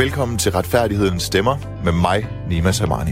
[0.00, 3.10] Velkommen til Retfærdighedens Stemmer med mig, Nima Samani.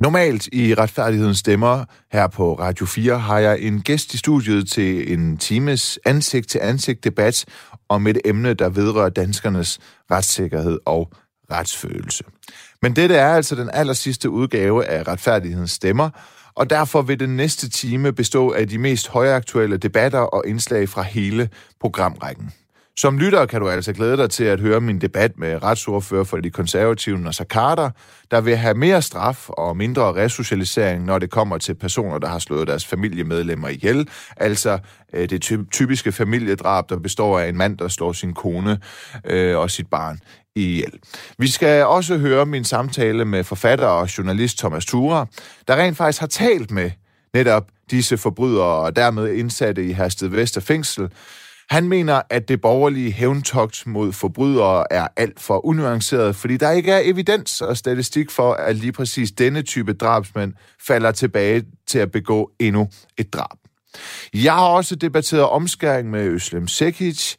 [0.00, 5.12] Normalt i Retfærdighedens Stemmer her på Radio 4 har jeg en gæst i studiet til
[5.12, 7.44] en times ansigt-til-ansigt debat
[7.88, 9.78] om et emne, der vedrører danskernes
[10.10, 11.12] retssikkerhed og
[11.52, 12.24] retsfølelse.
[12.82, 16.10] Men dette er altså den aller sidste udgave af Retfærdighedens Stemmer,
[16.54, 21.02] og derfor vil den næste time bestå af de mest højaktuelle debatter og indslag fra
[21.02, 21.48] hele
[21.80, 22.52] programrækken.
[23.00, 26.36] Som lytter kan du altså glæde dig til at høre min debat med retsordfører for
[26.36, 27.90] de konservative, Nasser Carter,
[28.30, 32.38] der vil have mere straf og mindre resocialisering, når det kommer til personer, der har
[32.38, 34.08] slået deres familiemedlemmer ihjel.
[34.36, 34.78] Altså
[35.12, 38.78] øh, det typiske familiedrab, der består af en mand, der slår sin kone
[39.24, 40.18] øh, og sit barn
[40.56, 40.92] ihjel.
[41.38, 45.26] Vi skal også høre min samtale med forfatter og journalist Thomas Tura,
[45.68, 46.90] der rent faktisk har talt med
[47.34, 51.08] netop disse forbrydere og dermed indsatte i Hersted Vester Fængsel,
[51.70, 56.92] han mener, at det borgerlige hævntogt mod forbrydere er alt for unuanceret, fordi der ikke
[56.92, 60.54] er evidens og statistik for, at lige præcis denne type drabsmænd
[60.86, 63.59] falder tilbage til at begå endnu et drab.
[64.34, 67.36] Jeg har også debatteret omskæring med Øslem Sekic.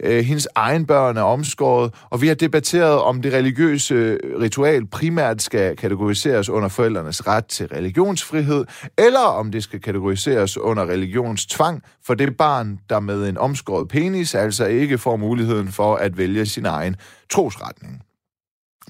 [0.00, 5.42] Øh, hendes egen børn er omskåret, og vi har debatteret, om det religiøse ritual primært
[5.42, 8.64] skal kategoriseres under forældrenes ret til religionsfrihed,
[8.98, 14.34] eller om det skal kategoriseres under religionstvang for det barn, der med en omskåret penis
[14.34, 16.96] altså ikke får muligheden for at vælge sin egen
[17.30, 18.02] trosretning.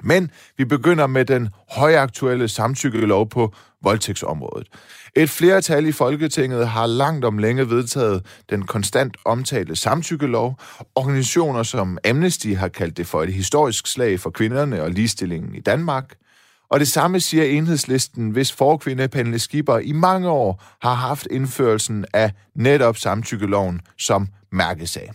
[0.03, 4.69] Men vi begynder med den højaktuelle samtykkelov på voldtægtsområdet.
[5.17, 10.59] Et flertal i Folketinget har langt om længe vedtaget den konstant omtalte samtykkelov.
[10.95, 15.61] Organisationer som Amnesty har kaldt det for et historisk slag for kvinderne og ligestillingen i
[15.61, 16.15] Danmark.
[16.71, 22.05] Og det samme siger enhedslisten, hvis forkvinde Pernille Skipper i mange år har haft indførelsen
[22.13, 25.13] af netop samtykkeloven som mærkesag.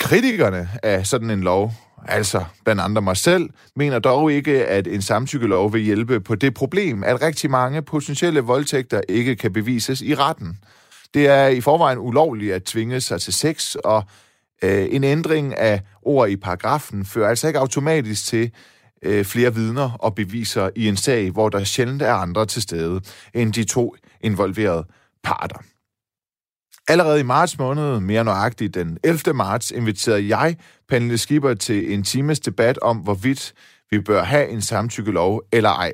[0.00, 1.72] Kritikerne af sådan en lov
[2.08, 6.54] altså blandt andre mig selv, mener dog ikke, at en samtykkelov vil hjælpe på det
[6.54, 10.58] problem, at rigtig mange potentielle voldtægter ikke kan bevises i retten.
[11.14, 14.04] Det er i forvejen ulovligt at tvinge sig til sex, og
[14.62, 18.50] øh, en ændring af ord i paragrafen fører altså ikke automatisk til
[19.02, 23.00] øh, flere vidner og beviser i en sag, hvor der sjældent er andre til stede
[23.34, 24.84] end de to involverede
[25.22, 25.58] parter.
[26.90, 29.34] Allerede i marts måned, mere nøjagtigt den 11.
[29.34, 30.56] marts, inviterede jeg
[30.88, 33.52] Pernille Skipper til en times debat om, hvorvidt
[33.90, 35.92] vi bør have en samtykkelov eller ej.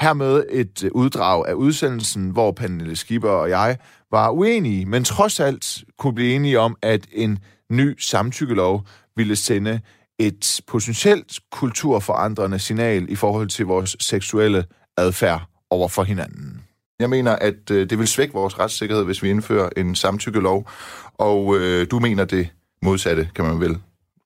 [0.00, 3.76] Hermed et øh, uddrag af udsendelsen, hvor Pernille Skipper og jeg
[4.10, 7.38] var uenige, men trods alt kunne blive enige om, at en
[7.70, 9.80] ny samtykkelov ville sende
[10.18, 14.64] et potentielt kulturforandrende signal i forhold til vores seksuelle
[14.96, 16.67] adfærd over for hinanden.
[16.98, 20.70] Jeg mener, at øh, det vil svække vores retssikkerhed, hvis vi indfører en samtykkelov,
[21.14, 22.48] og øh, du mener det
[22.82, 23.78] modsatte, kan man vel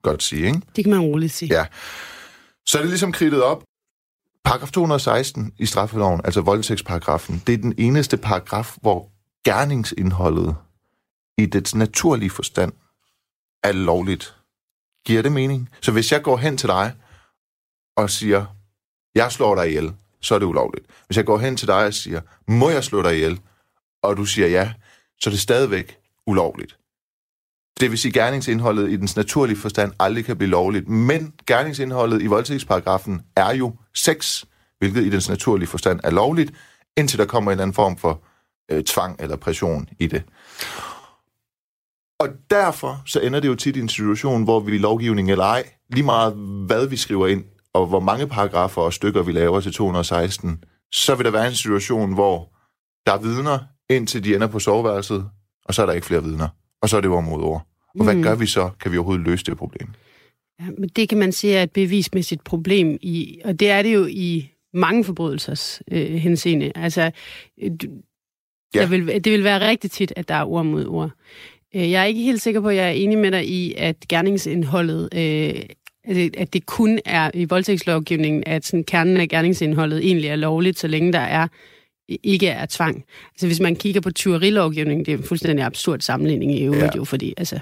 [0.02, 0.60] godt sige, ikke?
[0.76, 1.54] Det kan man roligt sige.
[1.54, 1.66] Ja.
[2.66, 3.62] Så er det ligesom kridtet op.
[4.44, 9.10] Paragraf 216 i straffeloven, altså voldtægtsparagrafen, det er den eneste paragraf, hvor
[9.44, 10.56] gerningsindholdet
[11.38, 12.72] i dets naturlige forstand
[13.64, 14.36] er lovligt.
[15.06, 15.68] Giver det mening?
[15.80, 16.92] Så hvis jeg går hen til dig
[17.96, 18.44] og siger,
[19.14, 20.86] jeg slår dig ihjel, så er det ulovligt.
[21.06, 23.40] Hvis jeg går hen til dig og siger, må jeg slå dig ihjel,
[24.02, 24.72] og du siger ja,
[25.20, 26.78] så er det stadigvæk ulovligt.
[27.80, 30.88] Det vil sige, at gerningsindholdet i dens naturlige forstand aldrig kan blive lovligt.
[30.88, 34.44] Men gerningsindholdet i voldtægtsparagrafen er jo sex,
[34.78, 36.52] hvilket i dens naturlige forstand er lovligt,
[36.96, 38.22] indtil der kommer en eller anden form for
[38.70, 40.22] øh, tvang eller pression i det.
[42.20, 45.44] Og derfor så ender det jo tit i en situation, hvor vi i lovgivning eller
[45.44, 46.32] ej, lige meget
[46.66, 47.44] hvad vi skriver ind,
[47.74, 51.54] og hvor mange paragrafer og stykker vi laver til 216, så vil der være en
[51.54, 52.52] situation, hvor
[53.06, 53.58] der er vidner,
[53.90, 55.30] indtil de ender på soveværelset,
[55.64, 56.48] og så er der ikke flere vidner.
[56.82, 57.66] Og så er det ord mod ord.
[57.98, 58.22] Og hvad mm.
[58.22, 58.70] gør vi så?
[58.80, 59.88] Kan vi overhovedet løse det problem?
[60.60, 63.94] Ja, men det kan man sige er et bevismæssigt problem, i, og det er det
[63.94, 66.72] jo i mange forbrydelsers øh, henseende.
[66.74, 67.10] Altså,
[67.62, 67.70] øh,
[68.74, 68.80] ja.
[68.80, 71.10] der vil, det vil være rigtig tit, at der er ord mod ord.
[71.74, 73.96] Øh, jeg er ikke helt sikker på, at jeg er enig med dig i, at
[74.08, 75.62] gerningsindholdet øh,
[76.37, 80.88] at det kun er i voldtægtslovgivningen, at sådan kernen af gerningsindholdet egentlig er lovligt, så
[80.88, 81.49] længe der er
[82.22, 83.04] ikke er tvang.
[83.34, 86.96] Altså hvis man kigger på tyverilovgivningen, det er en fuldstændig absurd sammenligning i øvrigt ja.
[86.96, 87.58] jo, fordi altså,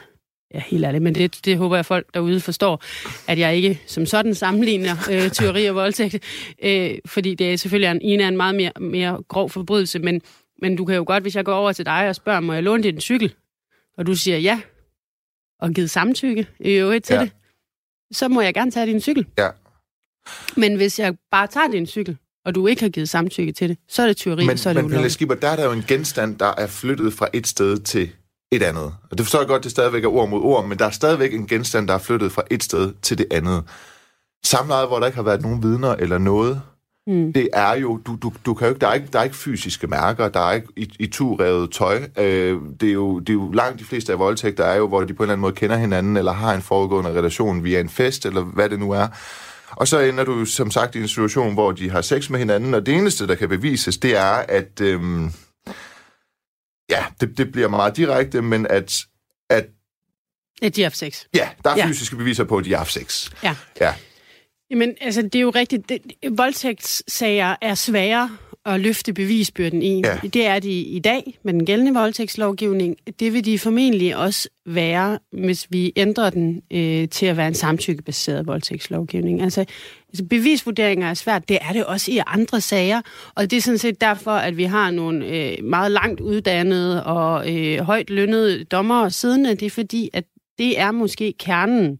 [0.54, 2.82] ja, helt ærligt, men det, det håber jeg folk derude forstår,
[3.28, 6.18] at jeg ikke som sådan sammenligner øh, tyveri og voldtægt,
[6.62, 10.20] øh, fordi det er selvfølgelig en, en er en meget mere, mere grov forbrydelse, men,
[10.62, 12.62] men du kan jo godt, hvis jeg går over til dig og spørger, må jeg
[12.62, 13.34] låne din cykel?
[13.98, 14.60] Og du siger ja,
[15.60, 17.20] og givet samtykke i øvrigt til ja.
[17.20, 17.30] det,
[18.12, 19.26] så må jeg gerne tage din cykel.
[19.38, 19.48] Ja.
[20.56, 23.78] Men hvis jeg bare tager din cykel, og du ikke har givet samtykke til det,
[23.88, 25.72] så er det tyveri, men, så er det Men Pelle Skipper, der er der jo
[25.72, 28.10] en genstand, der er flyttet fra et sted til
[28.52, 28.94] et andet.
[29.10, 31.34] Og det forstår jeg godt, det stadigvæk er ord mod ord, men der er stadigvæk
[31.34, 33.64] en genstand, der er flyttet fra et sted til det andet.
[34.44, 36.62] Samlejet, hvor der ikke har været nogen vidner eller noget,
[37.06, 37.32] Mm.
[37.32, 39.36] Det er jo, du, du, du kan jo ikke, der er ikke, der er ikke
[39.36, 42.02] fysiske mærker, der er ikke i, i revet tøj.
[42.18, 45.00] Øh, det, er jo, det er jo langt de fleste af voldtægter er jo, hvor
[45.04, 47.88] de på en eller anden måde kender hinanden, eller har en foregående relation via en
[47.88, 49.08] fest, eller hvad det nu er.
[49.70, 52.74] Og så ender du som sagt i en situation, hvor de har sex med hinanden,
[52.74, 54.80] og det eneste, der kan bevises, det er, at...
[54.80, 55.32] Øhm,
[56.90, 58.98] ja, det, det bliver meget direkte, men at...
[59.50, 59.66] at
[60.62, 61.24] at de har haft sex.
[61.34, 61.86] Ja, der er ja.
[61.86, 63.30] fysiske beviser på, at de har haft sex.
[63.42, 63.56] Ja.
[63.80, 63.94] ja.
[64.70, 65.88] Jamen, altså, det er jo rigtigt.
[65.88, 65.98] Det,
[66.30, 68.30] voldtægtssager er svære
[68.66, 70.02] at løfte bevisbyrden i.
[70.04, 70.18] Ja.
[70.22, 72.96] Det er de i dag med den gældende voldtægtslovgivning.
[73.20, 77.54] Det vil de formentlig også være, hvis vi ændrer den øh, til at være en
[77.54, 79.42] samtykkebaseret voldtægtslovgivning.
[79.42, 79.64] Altså,
[80.08, 81.48] altså, bevisvurderinger er svært.
[81.48, 83.00] Det er det også i andre sager.
[83.34, 87.56] Og det er sådan set derfor, at vi har nogle øh, meget langt uddannede og
[87.56, 89.54] øh, højt lønnede dommere siddende.
[89.54, 90.24] Det er fordi, at
[90.58, 91.98] det er måske kernen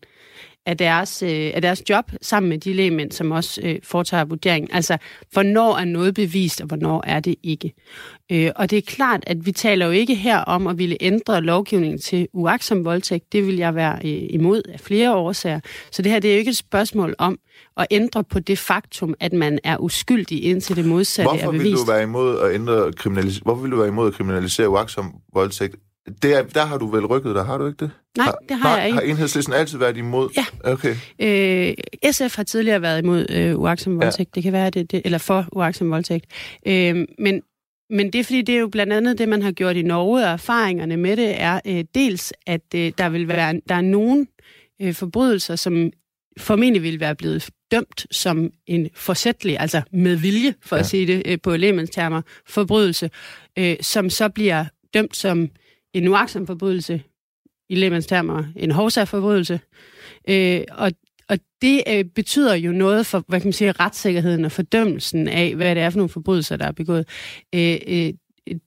[0.71, 4.75] af deres, øh, af deres job, sammen med de lægemænd, som også øh, foretager vurdering.
[4.75, 4.97] Altså,
[5.33, 7.73] hvornår er noget bevist, og hvornår er det ikke.
[8.33, 11.41] Øh, og det er klart, at vi taler jo ikke her om at ville ændre
[11.41, 13.33] lovgivningen til uaksom voldtægt.
[13.33, 15.61] Det vil jeg være øh, imod af flere årsager.
[15.91, 17.39] Så det her det er jo ikke et spørgsmål om
[17.77, 21.65] at ændre på det faktum, at man er uskyldig indtil det modsatte Hvorfor er bevist.
[21.65, 25.15] Vil du være imod at ændre kriminalis- Hvorfor vil du være imod at kriminalisere uaksom
[25.35, 25.77] voldtægt?
[26.23, 27.91] Det er, der har du vel rykket dig, har du ikke det?
[28.17, 28.99] Nej, det har, har jeg ikke.
[28.99, 30.29] Har enhedslisten altid været imod?
[30.37, 30.73] Ja.
[30.73, 30.97] Okay.
[31.19, 31.75] Øh,
[32.13, 34.29] SF har tidligere været imod øh, uaksom voldtægt.
[34.29, 34.31] Ja.
[34.35, 36.27] Det kan være, det, det, eller for uaksom voldtægt.
[36.67, 37.43] Øh, men,
[37.91, 40.25] men det er fordi, det er jo blandt andet det, man har gjort i Norge,
[40.25, 44.29] og erfaringerne med det er øh, dels, at øh, der vil være der er nogen
[44.83, 45.91] øh, forbrydelser, som
[46.39, 50.81] formentlig vil være blevet dømt som en forsætlig, altså med vilje, for ja.
[50.81, 51.57] at sige det øh, på
[51.93, 53.11] termer, forbrydelse,
[53.59, 54.65] øh, som så bliver
[54.95, 55.51] dømt som
[55.95, 57.03] en uaksom forbrydelse,
[57.69, 59.61] i lemmens termer en hovsa-forbrydelse.
[60.29, 60.93] Øh, og,
[61.29, 65.55] og det øh, betyder jo noget for, hvad kan man sige, retssikkerheden og fordømmelsen af,
[65.55, 67.09] hvad det er for nogle forbrydelser, der er begået.
[67.55, 68.13] Øh, øh,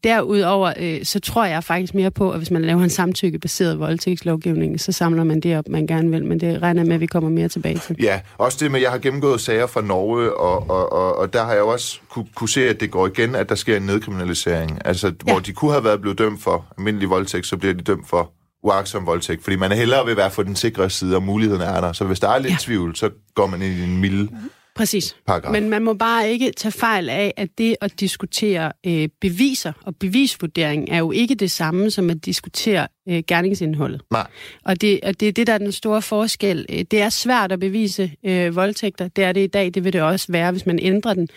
[0.04, 4.80] derudover, øh, så tror jeg faktisk mere på, at hvis man laver en samtykkebaseret voldtægtslovgivning,
[4.80, 7.30] så samler man det op, man gerne vil, men det regner med, at vi kommer
[7.30, 7.96] mere tilbage til.
[8.00, 11.34] Ja, også det med, at jeg har gennemgået sager fra Norge, og, og, og, og
[11.34, 13.84] der har jeg også kunne, kunne se, at det går igen, at der sker en
[13.84, 14.80] nedkriminalisering.
[14.86, 15.32] Altså, ja.
[15.32, 18.32] hvor de kunne have været blevet dømt for almindelig voldtægt, så bliver de dømt for
[18.64, 21.82] uagtsom voldtægt, fordi man er hellere vil være for den sikre side, og muligheden er
[21.82, 21.94] der.
[21.94, 22.58] Så hvis der er lidt ja.
[22.60, 24.30] tvivl, så går man ind i en mild
[24.76, 25.16] Præcis.
[25.28, 25.52] Paragraf.
[25.52, 29.96] Men man må bare ikke tage fejl af, at det at diskutere øh, beviser og
[29.96, 34.02] bevisvurdering er jo ikke det samme som at diskutere øh, gerningsindholdet.
[34.12, 34.28] Nej.
[34.66, 36.66] Og det, og det er det, der er den store forskel.
[36.70, 39.08] Øh, det er svært at bevise øh, voldtægter.
[39.08, 39.74] Det er det i dag.
[39.74, 41.28] Det vil det også være, hvis man ændrer den.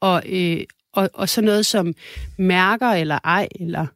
[0.00, 0.60] Og, øh,
[0.92, 1.94] og, og så noget som
[2.38, 3.86] mærker eller ej, eller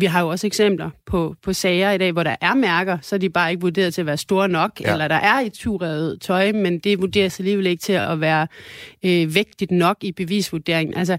[0.00, 3.16] vi har jo også eksempler på, på sager i dag, hvor der er mærker, så
[3.16, 4.92] er de bare ikke vurderet til at være store nok, ja.
[4.92, 8.46] eller der er et turrevet tøj, men det vurderes alligevel ikke til at være
[9.04, 10.96] øh, vægtigt nok i bevisvurderingen.
[10.96, 11.18] Altså,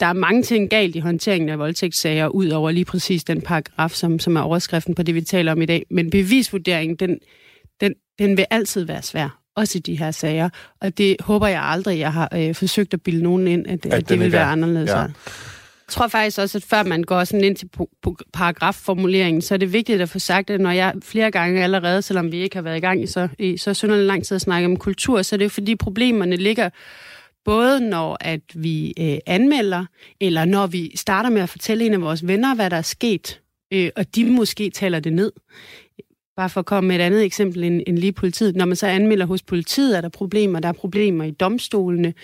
[0.00, 3.90] der er mange ting galt i håndteringen af voldtægtssager, ud over lige præcis den paragraf,
[3.90, 5.86] som, som er overskriften på det, vi taler om i dag.
[5.90, 7.18] Men bevisvurderingen, den,
[7.80, 10.48] den, den vil altid være svær også i de her sager.
[10.80, 13.92] Og det håber jeg aldrig, jeg har øh, forsøgt at bilde nogen ind, at, at,
[13.92, 14.90] at det vil være anderledes.
[14.90, 15.06] Ja.
[15.88, 17.68] Jeg tror faktisk også, at før man går sådan ind til
[18.32, 22.32] paragrafformuleringen, så er det vigtigt at få sagt, det, når jeg flere gange allerede, selvom
[22.32, 24.66] vi ikke har været i gang i så, i så synderligt lang tid at snakke
[24.66, 26.70] om kultur, så er det jo fordi problemerne ligger
[27.46, 29.84] både når at vi øh, anmelder,
[30.20, 33.40] eller når vi starter med at fortælle en af vores venner, hvad der er sket,
[33.72, 35.32] øh, og de måske taler det ned.
[36.36, 38.56] Bare for at komme med et andet eksempel end, end lige politiet.
[38.56, 40.60] Når man så anmelder hos politiet, er der problemer.
[40.60, 42.14] Der er problemer i domstolene.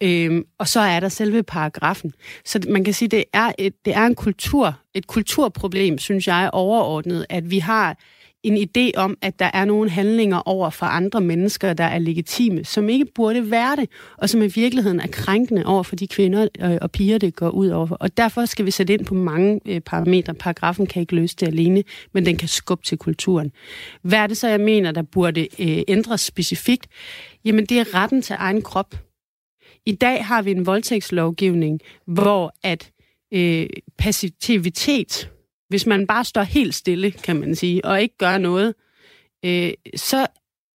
[0.00, 2.12] Øhm, og så er der selve paragrafen.
[2.44, 6.50] Så man kan sige, det er et, det er en kultur, et kulturproblem, synes jeg,
[6.52, 7.98] overordnet, at vi har
[8.42, 12.64] en idé om, at der er nogle handlinger over for andre mennesker, der er legitime,
[12.64, 16.48] som ikke burde være det, og som i virkeligheden er krænkende over for de kvinder
[16.60, 17.88] øh, og piger, det går ud over.
[17.90, 20.34] Og derfor skal vi sætte ind på mange øh, parametre.
[20.34, 23.52] Paragrafen kan ikke løse det alene, men den kan skubbe til kulturen.
[24.02, 26.86] Hvad er det så, jeg mener, der burde øh, ændres specifikt?
[27.44, 28.94] Jamen, det er retten til egen krop.
[29.86, 32.90] I dag har vi en voldtægtslovgivning, hvor at
[33.32, 33.66] øh,
[33.98, 35.30] passivitet
[35.70, 38.74] hvis man bare står helt stille, kan man sige, og ikke gør noget,
[39.44, 40.26] øh, så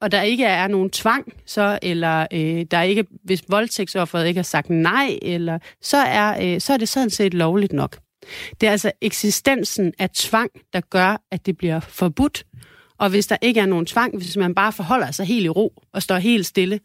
[0.01, 4.43] og der ikke er nogen tvang, så eller øh, der ikke, hvis voldtægtsofferet ikke har
[4.43, 7.97] sagt nej, eller så er, øh, så er det sådan set lovligt nok.
[8.61, 12.45] Det er altså eksistensen af tvang, der gør, at det bliver forbudt.
[12.99, 15.73] Og hvis der ikke er nogen tvang, hvis man bare forholder sig helt i ro
[15.93, 16.79] og står helt stille,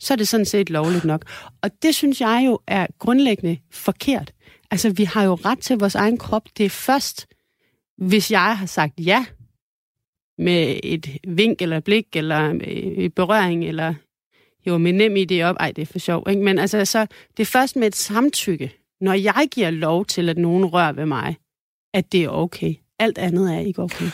[0.00, 1.24] så er det sådan set lovligt nok.
[1.62, 4.32] Og det synes jeg jo er grundlæggende forkert.
[4.70, 6.42] Altså, vi har jo ret til vores egen krop.
[6.56, 7.26] Det er først,
[8.00, 9.24] hvis jeg har sagt ja
[10.38, 13.94] med et vink eller et blik eller øh, et berøring eller
[14.66, 16.42] jo med nem idé op, ej det er for sjov, ikke?
[16.42, 20.38] men altså så, det er først med et samtykke, når jeg giver lov til, at
[20.38, 21.36] nogen rører ved mig,
[21.94, 22.74] at det er okay.
[22.98, 24.10] Alt andet er ikke okay.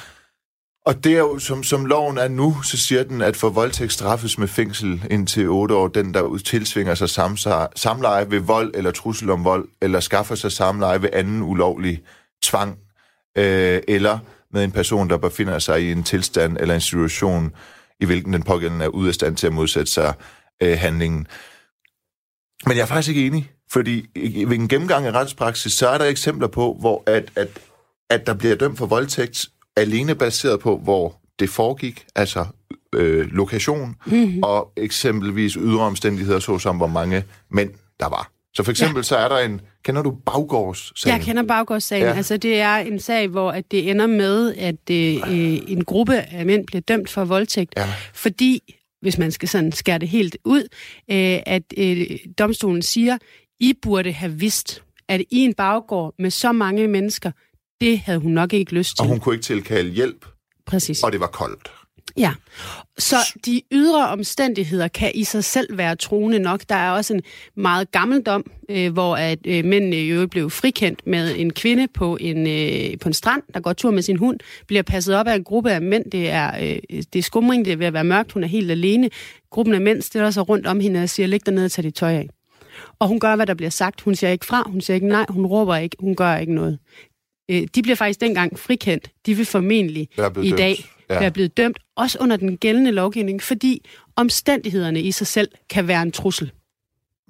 [0.87, 3.93] Og det er jo, som, som loven er nu, så siger den, at for voldtægt
[3.93, 7.09] straffes med fængsel indtil 8 år, den der tilsvinger sig
[7.76, 12.02] samleje ved vold eller trussel om vold, eller skaffer sig samleje ved anden ulovlig
[12.43, 12.78] tvang,
[13.37, 14.19] øh, eller
[14.52, 17.52] med en person, der befinder sig i en tilstand eller en situation,
[18.00, 20.14] i hvilken den pågældende er ude af stand til at modsætte sig
[20.62, 21.26] øh, handlingen.
[22.66, 24.07] Men jeg er faktisk ikke enig, fordi
[24.47, 27.49] ved en gennemgang af retspraksis, så er der eksempler på, hvor at, at,
[28.11, 32.47] at der bliver dømt for voldtægt alene baseret på, hvor det foregik, altså
[32.95, 34.43] øh, lokation, mm-hmm.
[34.43, 38.36] og eksempelvis ydre omstændigheder, såsom hvor mange mænd der var.
[38.56, 39.02] Så for eksempel ja.
[39.02, 41.16] så er der en, kender du Baggårds-sagen?
[41.16, 42.04] Jeg kender Baggårds-sagen.
[42.04, 42.12] Ja.
[42.12, 46.46] Altså det er en sag, hvor at det ender med, at øh, en gruppe af
[46.46, 47.88] mænd bliver dømt for voldtægt, ja.
[48.14, 50.62] fordi, hvis man skal sådan skære det helt ud,
[51.10, 53.18] øh, at øh, domstolen siger,
[53.60, 57.30] I burde have vidst, at i en baggård med så mange mennesker,
[57.80, 59.02] det havde hun nok ikke lyst til.
[59.02, 60.26] Og hun kunne ikke tilkalde hjælp.
[60.66, 61.02] Præcis.
[61.02, 61.70] Og det var koldt.
[62.16, 62.32] Ja,
[62.99, 66.61] så de ydre omstændigheder kan i sig selv være troende nok.
[66.68, 67.23] Der er også en
[67.56, 72.16] meget gammel dom, øh, hvor at øh, mændene jo blev frikendt med en kvinde på
[72.20, 75.35] en, øh, på en strand, der går tur med sin hund, bliver passet op af
[75.35, 76.11] en gruppe af mænd.
[76.11, 78.70] Det er, øh, det er skumring, det er ved at være mørkt, hun er helt
[78.70, 79.11] alene.
[79.50, 81.85] Gruppen af mænd stiller sig rundt om hende og siger, læg dig ned og tag
[81.85, 82.28] dit tøj af.
[82.99, 84.00] Og hun gør, hvad der bliver sagt.
[84.00, 86.78] Hun siger ikke fra, hun siger ikke nej, hun råber ikke, hun gør ikke noget.
[87.50, 89.11] Øh, de bliver faktisk dengang frikendt.
[89.26, 90.08] De vil formentlig
[90.42, 91.20] i dag ja.
[91.20, 93.86] være blevet dømt, også under den gældende lovgivning, fordi
[94.16, 96.52] omstændighederne i sig selv kan være en trussel.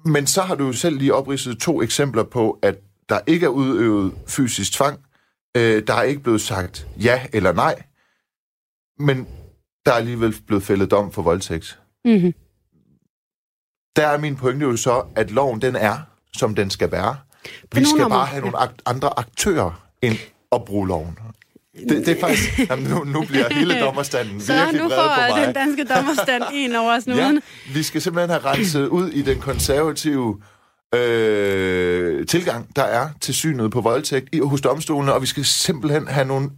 [0.05, 2.75] Men så har du jo selv lige opridset to eksempler på, at
[3.09, 4.99] der ikke er udøvet fysisk tvang,
[5.57, 7.83] øh, der er ikke blevet sagt ja eller nej,
[8.99, 9.27] men
[9.85, 11.79] der er alligevel blevet fældet dom for voldtægt.
[12.05, 12.33] Mm-hmm.
[13.95, 15.97] Der er min pointe jo så, at loven den er,
[16.33, 17.17] som den skal være.
[17.73, 20.15] Vi skal bare have nogle andre aktører end
[20.51, 21.17] at bruge loven.
[21.89, 22.69] Det, det er faktisk...
[22.69, 26.99] Jamen, nu, nu bliver hele dommerstanden Så virkelig nu får den danske dommerstand en over
[26.99, 27.35] snuden.
[27.67, 30.37] Ja, vi skal simpelthen have renset ud i den konservative
[30.95, 36.07] øh, tilgang, der er til synet på voldtægt i, hos domstolene, og vi skal simpelthen
[36.07, 36.49] have nogle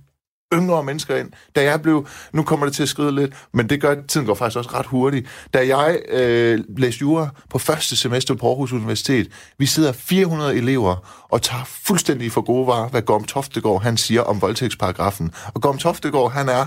[0.53, 1.31] yngre mennesker ind.
[1.55, 4.35] Da jeg blev, nu kommer det til at skride lidt, men det gør, tiden går
[4.35, 5.27] faktisk også ret hurtigt.
[5.53, 11.25] Da jeg øh, læste jura på første semester på Aarhus Universitet, vi sidder 400 elever
[11.29, 15.31] og tager fuldstændig for gode varer, hvad Gorm Toftegård han siger om voldtægtsparagrafen.
[15.53, 16.65] Og Gorm Toftegård, han er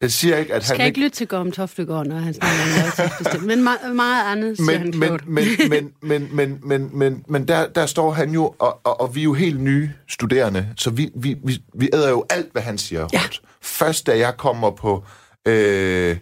[0.00, 0.76] jeg siger ikke, at han...
[0.76, 4.78] Skal ikke lytte til Gorm Toftegård, når han snakker om men meget, meget andet siger
[4.78, 8.54] men, han men, men, men, men, men, men, men, men der, der står han jo,
[8.58, 12.10] og, og, og vi er jo helt nye studerende, så vi, vi, vi, vi æder
[12.10, 13.08] jo alt, hvad han siger.
[13.12, 13.22] Ja.
[13.62, 15.04] Først da jeg kommer på...
[15.48, 16.16] Øh,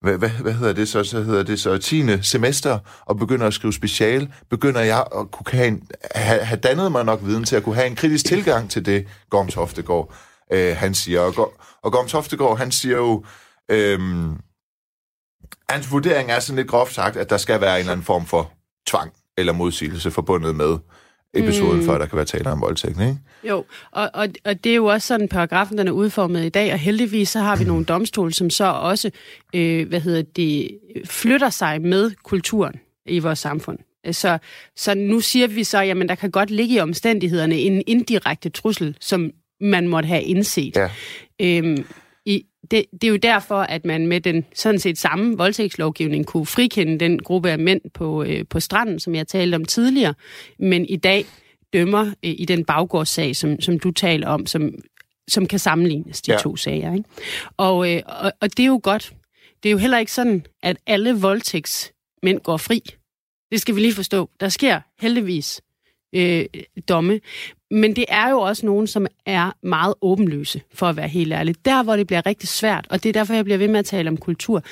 [0.00, 1.04] hvad, hvad, hvad hedder det så?
[1.04, 2.22] Så hedder det så 10.
[2.22, 5.82] semester, og begynder at skrive special, begynder jeg at kunne have, en,
[6.14, 9.06] have, have dannet mig nok viden til at kunne have en kritisk tilgang til det,
[9.30, 10.14] Gorm Toftegård
[10.52, 11.20] øh, han siger.
[11.20, 13.24] Og, og Gorm Toftegård, han siger jo,
[13.70, 13.98] øh,
[15.68, 18.26] hans vurdering er sådan lidt groft sagt, at der skal være en eller anden form
[18.26, 18.52] for
[18.86, 20.78] tvang eller modsigelse forbundet med
[21.34, 21.86] episoden, mm.
[21.86, 23.18] før der kan være tale om voldtægt, ikke?
[23.48, 26.72] Jo, og, og, og det er jo også sådan, paragrafen den er udformet i dag,
[26.72, 29.10] og heldigvis så har vi nogle domstole, som så også,
[29.54, 32.74] øh, hvad hedder det, flytter sig med kulturen
[33.06, 33.78] i vores samfund.
[34.12, 34.38] Så,
[34.76, 38.96] så nu siger vi så, jamen der kan godt ligge i omstændighederne en indirekte trussel,
[39.00, 40.76] som man måtte have indset.
[40.76, 40.88] Ja.
[41.40, 41.84] Øhm,
[42.26, 46.46] i, det, det er jo derfor, at man med den sådan set samme voldtægtslovgivning kunne
[46.46, 50.14] frikende den gruppe af mænd på, øh, på stranden, som jeg talte om tidligere,
[50.58, 51.24] men i dag
[51.72, 54.74] dømmer øh, i den baggårdssag, som, som du taler om, som,
[55.28, 56.38] som kan sammenlignes, de ja.
[56.38, 56.92] to sager.
[56.92, 57.08] Ikke?
[57.56, 59.12] Og, øh, og, og det er jo godt.
[59.62, 62.82] Det er jo heller ikke sådan, at alle voldtægtsmænd går fri.
[63.52, 64.30] Det skal vi lige forstå.
[64.40, 65.60] Der sker heldigvis
[66.12, 66.44] øh,
[66.88, 67.20] domme.
[67.70, 71.64] Men det er jo også nogen, som er meget åbenløse, for at være helt ærlig.
[71.64, 73.84] Der, hvor det bliver rigtig svært, og det er derfor, jeg bliver ved med at
[73.84, 74.62] tale om kultur,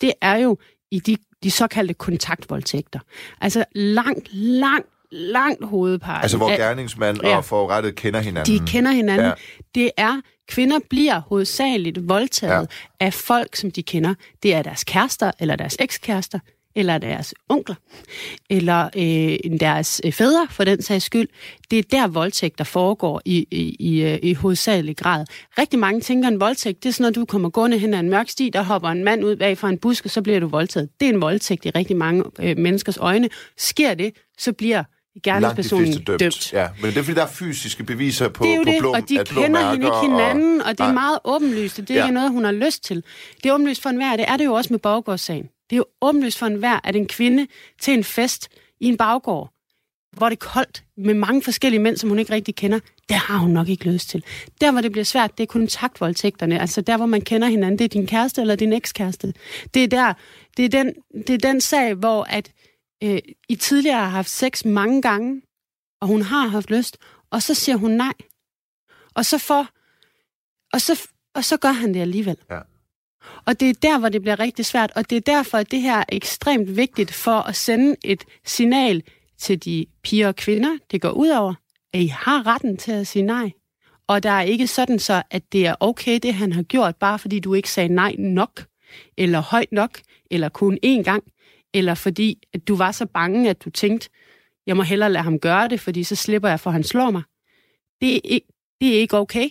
[0.00, 0.58] det er jo
[0.90, 3.00] i de, de såkaldte kontaktvoldtægter.
[3.40, 6.22] Altså langt, langt, langt hovedpart.
[6.22, 8.54] Altså hvor gerningsmand ja, og forrettet kender hinanden.
[8.54, 9.26] De kender hinanden.
[9.26, 9.32] Ja.
[9.74, 12.68] Det er, kvinder bliver hovedsageligt voldtaget
[13.00, 13.06] ja.
[13.06, 14.14] af folk, som de kender.
[14.42, 16.38] Det er deres kærester eller deres ekskærester
[16.76, 17.76] eller deres onkler,
[18.50, 21.28] eller øh, deres øh, fædre for den sags skyld.
[21.70, 25.26] Det er der voldtægt, der foregår i, i, i, øh, i hovedsagelig grad.
[25.58, 28.10] Rigtig mange tænker, en voldtægt, det er sådan noget, du kommer gående hen ad en
[28.10, 30.46] mørk sti, der hopper en mand ud bag fra en busk, og så bliver du
[30.46, 30.88] voldtaget.
[31.00, 33.28] Det er en voldtægt i rigtig mange øh, menneskers øjne.
[33.58, 34.84] Sker det, så bliver
[35.22, 36.20] gerningspersonen dømt.
[36.20, 36.52] dømt.
[36.52, 38.78] Ja, men det er fordi, der er fysiske beviser på, det er jo på det,
[38.78, 40.92] blå, og de kender hende ikke hinanden, og, og det er nej.
[40.92, 42.04] meget åbenlyst, det er ja.
[42.04, 43.04] ikke noget, hun har lyst til.
[43.42, 45.48] Det er åbenlyst for enhver, det er det jo også med baggårdssagen.
[45.70, 47.46] Det er jo åbenlyst for enhver, at en kvinde
[47.80, 48.48] til en fest
[48.80, 49.52] i en baggård,
[50.16, 53.38] hvor det er koldt, med mange forskellige mænd, som hun ikke rigtig kender, der har
[53.38, 54.24] hun nok ikke lyst til.
[54.60, 56.60] Der, hvor det bliver svært, det er kontaktvoldtægterne.
[56.60, 57.78] Altså der, hvor man kender hinanden.
[57.78, 59.34] Det er din kæreste eller din ekskæreste.
[59.74, 60.14] Det er der,
[60.56, 60.94] det er den,
[61.26, 62.52] det er den sag, hvor at
[63.02, 63.18] øh,
[63.48, 65.42] I tidligere har haft sex mange gange,
[66.00, 66.98] og hun har haft lyst,
[67.30, 68.12] og så siger hun nej.
[69.14, 69.68] Og så for,
[70.72, 72.36] og så, og så gør han det alligevel.
[72.50, 72.60] Ja.
[73.46, 75.80] Og det er der, hvor det bliver rigtig svært, og det er derfor, at det
[75.80, 79.02] her er ekstremt vigtigt for at sende et signal
[79.38, 81.54] til de piger og kvinder, det går ud over,
[81.92, 83.50] at I har retten til at sige nej.
[84.08, 87.18] Og der er ikke sådan så, at det er okay, det han har gjort, bare
[87.18, 88.66] fordi du ikke sagde nej nok,
[89.16, 91.24] eller højt nok, eller kun én gang,
[91.74, 94.08] eller fordi at du var så bange, at du tænkte,
[94.66, 97.22] jeg må hellere lade ham gøre det, fordi så slipper jeg, for han slår mig.
[98.00, 98.46] Det er, ikke,
[98.80, 99.48] det er ikke okay.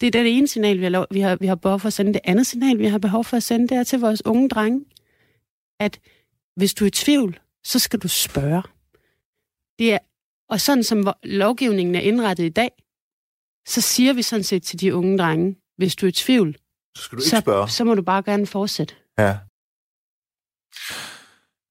[0.00, 2.12] Det er det ene signal, vi har, vi, har, vi har behov for at sende.
[2.12, 4.84] Det andet signal, vi har behov for at sende, det er til vores unge drenge,
[5.80, 6.00] at
[6.56, 8.62] hvis du er i tvivl, så skal du spørge.
[9.78, 9.98] Det er,
[10.48, 12.70] og sådan som lovgivningen er indrettet i dag,
[13.68, 16.56] så siger vi sådan set til de unge drenge, hvis du er i tvivl,
[16.96, 17.68] så, skal du ikke så, spørge.
[17.68, 18.94] så må du bare gerne fortsætte.
[19.18, 19.38] Ja.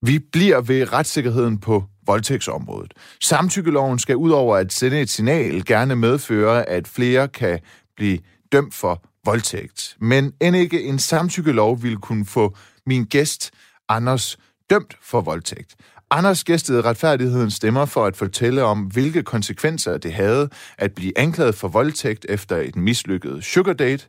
[0.01, 2.93] Vi bliver ved retssikkerheden på voldtægtsområdet.
[3.21, 7.59] Samtykkeloven skal udover at sende et signal gerne medføre, at flere kan
[7.97, 8.19] blive
[8.51, 9.97] dømt for voldtægt.
[9.99, 13.51] Men end ikke en samtykkelov ville kunne få min gæst
[13.89, 14.37] Anders
[14.69, 15.75] dømt for voldtægt.
[16.11, 21.55] Anders gæstede retfærdighedens stemmer for at fortælle om, hvilke konsekvenser det havde at blive anklaget
[21.55, 24.05] for voldtægt efter et mislykket sugar date.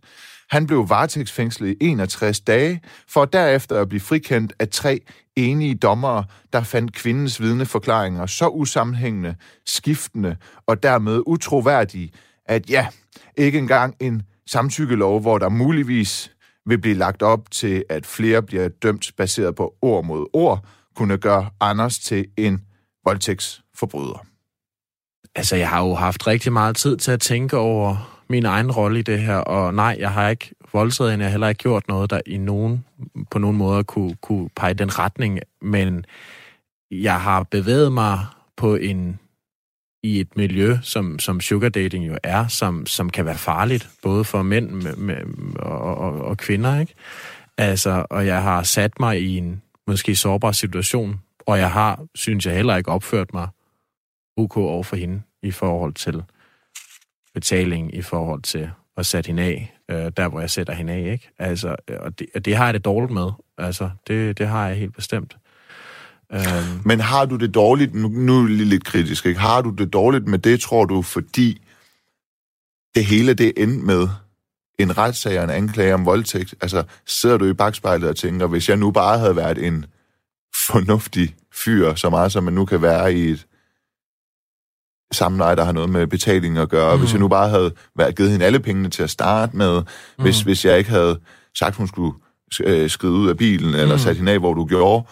[0.51, 5.01] Han blev varetægtsfængslet i 61 dage, for derefter at blive frikendt af tre
[5.37, 9.35] enige dommere, der fandt kvindens vidneforklaringer så usammenhængende,
[9.67, 12.13] skiftende og dermed utroværdige,
[12.47, 12.87] at ja,
[13.37, 16.33] ikke engang en samtykkelov, hvor der muligvis
[16.67, 20.65] vil blive lagt op til, at flere bliver dømt baseret på ord mod ord,
[20.97, 22.65] kunne gøre Anders til en
[23.05, 24.27] voldtægtsforbryder?
[25.35, 28.99] Altså, jeg har jo haft rigtig meget tid til at tænke over min egen rolle
[28.99, 31.89] i det her, og nej, jeg har ikke voldtaget hende, jeg har heller ikke gjort
[31.89, 32.85] noget, der i nogen,
[33.31, 36.05] på nogen måde kunne, kunne pege den retning, men
[36.91, 39.19] jeg har bevæget mig på en
[40.03, 44.25] i et miljø, som, som sugar dating jo er, som, som kan være farligt, både
[44.25, 45.17] for mænd med, med,
[45.59, 46.95] og, og, og kvinder, ikke?
[47.59, 52.47] Altså, og jeg har sat mig i en måske sårbar situation, og jeg har, synes
[52.47, 53.49] jeg heller ikke, opført mig
[54.37, 56.23] UK over for hende i forhold til
[57.35, 61.13] betaling, i forhold til at sætte hende af, øh, der hvor jeg sætter hende af,
[61.13, 61.31] ikke?
[61.39, 63.31] Altså, og det, og det har jeg det dårligt med.
[63.59, 65.37] Altså, det, det har jeg helt bestemt.
[66.35, 66.83] Um...
[66.85, 69.41] Men har du det dårligt, nu, nu er det lidt kritisk, ikke?
[69.41, 71.63] Har du det dårligt med det, tror du, fordi
[72.95, 74.09] det hele det endte med
[74.79, 76.55] en retssag og en anklage om voldtægt?
[76.61, 79.87] Altså, sidder du i bagspejlet og tænker, hvis jeg nu bare havde været en
[80.67, 83.47] fornuftig fyr, så meget som man nu kan være i et
[85.13, 87.01] samleje, der har noget med betaling at gøre, mm.
[87.01, 90.23] hvis jeg nu bare havde været, givet hende alle pengene til at starte med, mm.
[90.25, 91.21] hvis, hvis jeg ikke havde
[91.59, 92.19] sagt, hun skulle
[92.61, 93.99] øh, skride ud af bilen, eller mm.
[93.99, 95.07] sat hende af, hvor du gjorde,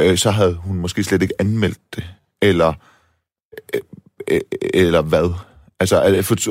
[0.00, 2.04] øh, så havde hun måske slet ikke anmeldt det.
[2.42, 2.72] Eller,
[3.74, 3.80] øh,
[4.30, 4.40] øh,
[4.74, 5.34] eller hvad?
[5.80, 6.00] Altså,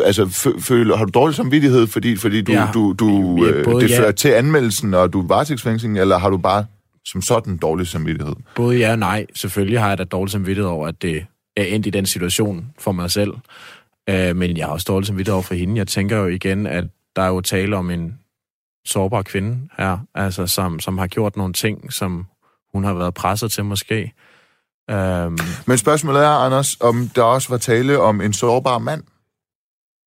[0.06, 2.68] altså føler, har du dårlig samvittighed, fordi, fordi du, ja.
[2.74, 4.12] du, du, ja, øh, det fører ja.
[4.12, 6.66] til anmeldelsen, og du er varetægtsfængsling, eller har du bare
[7.06, 8.36] som sådan dårlig samvittighed?
[8.56, 9.26] Både ja og nej.
[9.34, 11.26] Selvfølgelig har jeg da dårlig samvittighed over, at det
[11.58, 13.32] er endt i den situation for mig selv.
[14.12, 15.78] Uh, men jeg har også dårlig samvittighed over for hende.
[15.78, 16.84] Jeg tænker jo igen, at
[17.16, 18.20] der er jo tale om en
[18.86, 22.26] sårbar kvinde her, altså som, som har gjort nogle ting, som
[22.74, 24.14] hun har været presset til måske.
[24.92, 29.04] Um, Men spørgsmålet er, Anders, om der også var tale om en sårbar mand?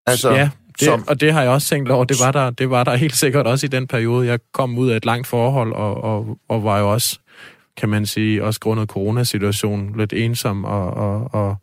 [0.06, 1.04] Altså, ja, det, som...
[1.08, 2.04] og det har jeg også tænkt over.
[2.04, 4.26] Det var, der, det var der helt sikkert også i den periode.
[4.26, 7.18] Jeg kom ud af et langt forhold, og, og, og var jo også,
[7.76, 11.56] kan man sige, også grundet coronasituationen, lidt ensom, og, og, og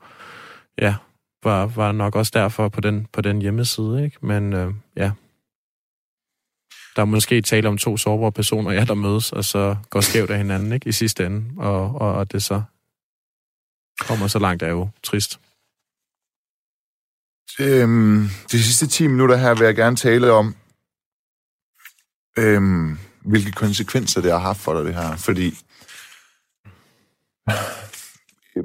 [0.81, 0.95] ja,
[1.43, 4.17] var, var nok også derfor på den, på den hjemmeside, ikke?
[4.21, 5.11] Men øh, ja,
[6.99, 10.29] der er måske tale om to sårbare personer, ja, der mødes, og så går skævt
[10.29, 12.61] af hinanden, ikke, i sidste ende, og, og, og det så
[13.99, 15.39] kommer så langt, er jo trist.
[17.59, 20.55] Øhm, de sidste 10 minutter her vil jeg gerne tale om,
[22.37, 25.15] øhm, hvilke konsekvenser det har haft for dig, det her.
[25.15, 25.57] Fordi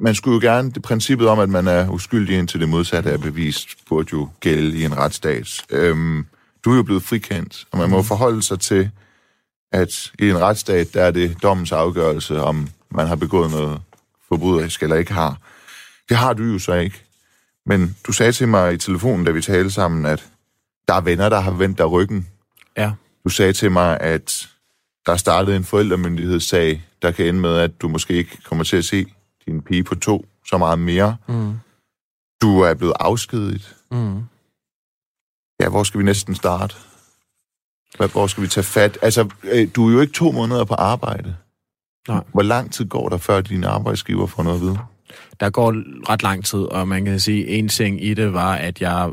[0.01, 3.17] man skulle jo gerne, det princippet om, at man er uskyldig indtil det modsatte er
[3.17, 5.65] bevist, burde jo gælde i en retsstat.
[5.69, 6.25] Øhm,
[6.65, 8.03] du er jo blevet frikendt, og man må mm.
[8.03, 8.91] forholde sig til,
[9.71, 13.81] at i en retsstat, der er det dommens afgørelse, om man har begået noget
[14.27, 15.37] forbryderisk eller ikke har.
[16.09, 17.01] Det har du jo så ikke.
[17.65, 20.27] Men du sagde til mig i telefonen, da vi talte sammen, at
[20.87, 22.27] der er venner, der har vendt dig ryggen.
[22.77, 22.91] Ja.
[23.23, 24.49] Du sagde til mig, at
[25.05, 28.77] der er startet en forældremyndighedssag, der kan ende med, at du måske ikke kommer til
[28.77, 29.05] at se
[29.45, 31.17] din pige på to så meget mere.
[31.27, 31.53] Mm.
[32.41, 33.75] Du er blevet afskediget.
[33.91, 34.23] Mm.
[35.59, 36.75] Ja, hvor skal vi næsten starte?
[37.97, 38.97] Hvor skal vi tage fat?
[39.01, 41.35] Altså, øh, du er jo ikke to måneder på arbejde.
[42.07, 42.23] Nej.
[42.33, 44.77] Hvor lang tid går der, før din arbejdsgiver får noget at vide?
[45.39, 45.73] Der går
[46.09, 49.11] ret lang tid, og man kan sige, en ting i det var, at jeg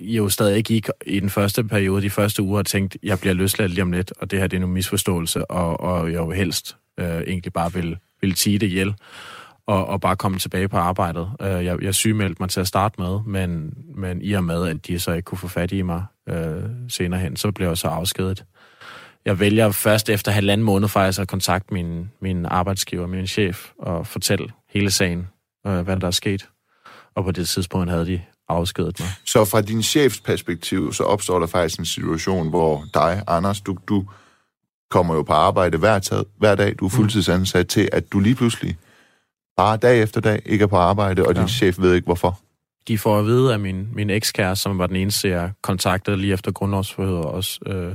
[0.00, 3.70] jo stadig gik i den første periode, de første uger, og tænkte, jeg bliver løsladt
[3.70, 6.76] lige om lidt, og det her det er en misforståelse, og, og jeg jo helst
[6.98, 8.94] øh, egentlig bare vil, vil tige det ihjel,
[9.68, 11.30] og, og bare komme tilbage på arbejdet.
[11.40, 14.86] Øh, jeg, jeg sygemeldte mig til at starte med, men, men i og med, at
[14.86, 17.88] de så ikke kunne få fat i mig øh, senere hen, så blev jeg så
[17.88, 18.44] afskedet.
[19.24, 24.06] Jeg vælger først efter halvanden måned faktisk at kontakte min, min arbejdsgiver, min chef, og
[24.06, 25.28] fortælle hele sagen,
[25.66, 26.48] øh, hvad der er sket.
[27.14, 29.08] Og på det tidspunkt havde de afskedet mig.
[29.26, 33.76] Så fra din chefs perspektiv, så opstår der faktisk en situation, hvor dig, Anders, du,
[33.88, 34.04] du
[34.90, 38.34] kommer jo på arbejde hver, tad, hver dag, du er fuldtidsansat til, at du lige
[38.34, 38.76] pludselig
[39.58, 41.48] bare dag efter dag ikke er på arbejde, og din Ja.
[41.48, 42.40] chef ved ikke hvorfor.
[42.88, 46.32] De får at vide af min, min ekskæreste, som var den eneste, jeg kontaktede lige
[46.32, 47.94] efter grundlovsforhøret også, øh,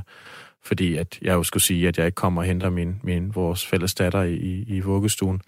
[0.65, 3.65] fordi at jeg jo skulle sige, at jeg ikke kommer og henter min, min, vores
[3.67, 5.41] fælles datter i, i, i vuggestuen,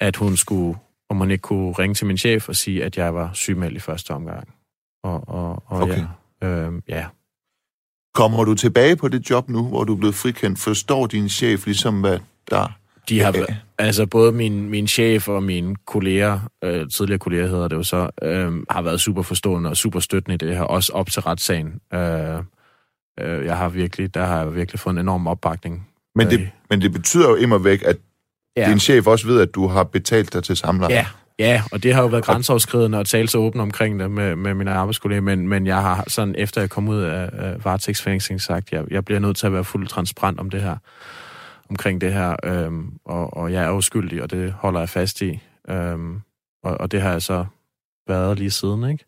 [0.00, 0.78] at hun skulle,
[1.10, 3.80] om hun ikke kunne ringe til min chef og sige, at jeg var sygemeldt i
[3.80, 4.48] første omgang.
[5.04, 6.04] Og, og, og Okay.
[6.42, 7.06] ja, øh, ja,
[8.14, 10.58] Kommer du tilbage på det job nu, hvor du er blevet frikendt?
[10.58, 12.18] Forstår din chef ligesom, hvad
[12.50, 12.72] der...
[13.08, 13.44] De har, ja.
[13.78, 18.10] altså både min, min chef og mine kolleger, øh, tidligere kolleger hedder det jo så,
[18.22, 21.80] øh, har været super forstående og super støttende i det her, også op til retssagen.
[21.94, 22.00] Øh,
[23.20, 25.88] øh, jeg har virkelig, der har jeg virkelig fået en enorm opbakning.
[26.14, 26.46] Men det, Øh.
[26.70, 27.96] men det betyder jo immer væk, at
[28.56, 28.68] Ja.
[28.70, 30.92] din chef også ved, at du har betalt dig til samleje.
[30.92, 31.06] Ja,
[31.38, 34.54] ja, og det har jo været grænseoverskridende at tale så åbent omkring det med, med
[34.54, 38.66] mine arbejdskolleger, men, men jeg har sådan, efter jeg kom ud af, af varetægtsfængsling, sagt,
[38.66, 40.76] at jeg, jeg bliver nødt til at være fuldt transparent om det her,
[41.72, 45.40] omkring det her, øhm, og, og jeg er uskyldig, og det holder jeg fast i,
[45.68, 46.20] øhm,
[46.62, 47.46] og, og det har jeg så
[48.08, 49.04] været lige siden, ikke?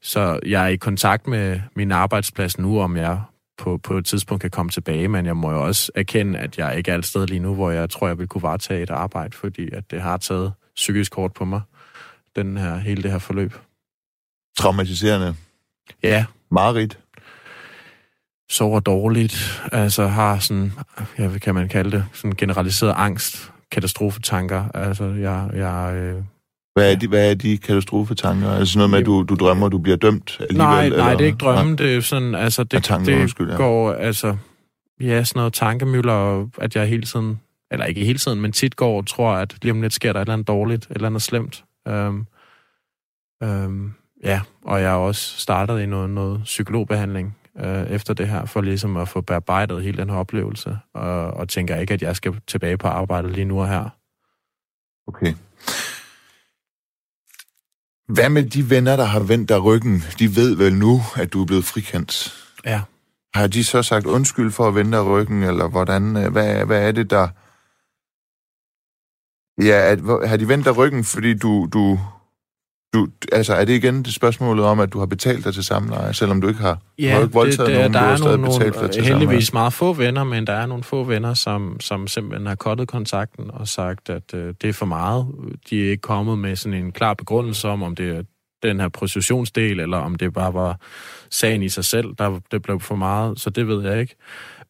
[0.00, 3.20] Så jeg er i kontakt med min arbejdsplads nu, om jeg
[3.58, 6.76] på, på et tidspunkt kan komme tilbage, men jeg må jo også erkende, at jeg
[6.76, 9.36] ikke er et sted lige nu, hvor jeg tror, jeg vil kunne varetage et arbejde,
[9.36, 11.60] fordi at det har taget psykisk hårdt på mig,
[12.36, 13.54] den her, hele det her forløb.
[14.58, 15.34] Traumatiserende.
[16.02, 16.98] Ja, Mareridt.
[18.50, 20.72] Sover dårligt, altså har sådan,
[21.18, 26.22] ja, hvad kan man kalde det, sådan generaliseret angst, katastrofetanker, altså jeg, jeg øh,
[26.74, 28.50] Hvad er, de, hvad er de katastrofetanker?
[28.50, 30.58] Altså noget med, at du, du drømmer, du bliver dømt alligevel?
[30.58, 30.98] Nej, eller?
[30.98, 31.78] nej, det er ikke drømmen.
[31.78, 33.56] Det er sådan, altså, det, tanker, det undskyld, ja.
[33.56, 34.36] går, altså,
[35.00, 38.98] ja, sådan noget tankemøller, at jeg hele tiden, eller ikke hele tiden, men tit går
[38.98, 41.22] og tror, at lige om lidt sker der et eller andet dårligt, et eller andet
[41.22, 41.64] slemt.
[41.90, 42.26] Um,
[43.44, 48.44] um, ja, og jeg har også startet i noget, noget psykologbehandling uh, efter det her,
[48.44, 52.16] for ligesom at få bearbejdet hele den her oplevelse, og, og tænker ikke, at jeg
[52.16, 53.88] skal tilbage på arbejde lige nu og her.
[55.06, 55.34] Okay.
[58.08, 60.02] Hvad med de venner, der har vendt dig ryggen?
[60.18, 62.34] De ved vel nu, at du er blevet frikendt.
[62.64, 62.82] Ja.
[63.34, 66.16] Har de så sagt undskyld for at vende dig ryggen, eller hvordan?
[66.16, 67.28] øh, Hvad, hvad er det, der...
[69.62, 71.98] Ja, at, har de vendt dig ryggen, fordi du, du,
[72.94, 73.08] du...
[73.32, 76.40] Altså, er det igen det spørgsmålet om, at du har betalt dig til samleje, selvom
[76.40, 78.80] du ikke har, du har ikke voldtaget nogen, der du har er stadig nogle, betalt
[78.80, 82.46] dig til heldigvis meget få venner, men der er nogle få venner, som, som simpelthen
[82.46, 85.26] har kottet kontakten og sagt, at øh, det er for meget.
[85.70, 88.22] De er ikke kommet med sådan en klar begrundelse om, om det er
[88.62, 90.80] den her prostitutionsdel, eller om det bare var
[91.30, 94.14] sagen i sig selv, der det blev for meget, så det ved jeg ikke.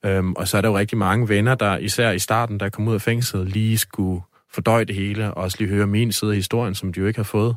[0.05, 2.89] Øhm, og så er der jo rigtig mange venner, der især i starten, der kom
[2.89, 4.23] ud af fængslet, lige skulle
[4.55, 7.19] fordøje det hele, og også lige høre min side af historien, som de jo ikke
[7.19, 7.57] har fået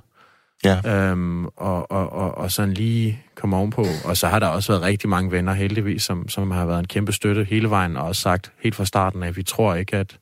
[0.63, 1.09] Ja.
[1.09, 3.85] øhm, og, og, og, og sådan lige komme ovenpå.
[4.05, 6.87] Og så har der også været rigtig mange venner, heldigvis, som, som har været en
[6.87, 10.17] kæmpe støtte hele vejen, og også sagt helt fra starten af, vi tror ikke, at,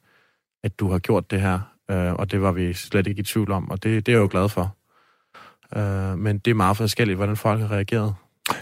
[0.63, 1.59] at du har gjort det her,
[1.91, 4.21] øh, og det var vi slet ikke i tvivl om, og det, det er jeg
[4.21, 4.75] jo glad for.
[5.75, 8.13] Øh, men det er meget forskelligt, hvordan folk har reageret.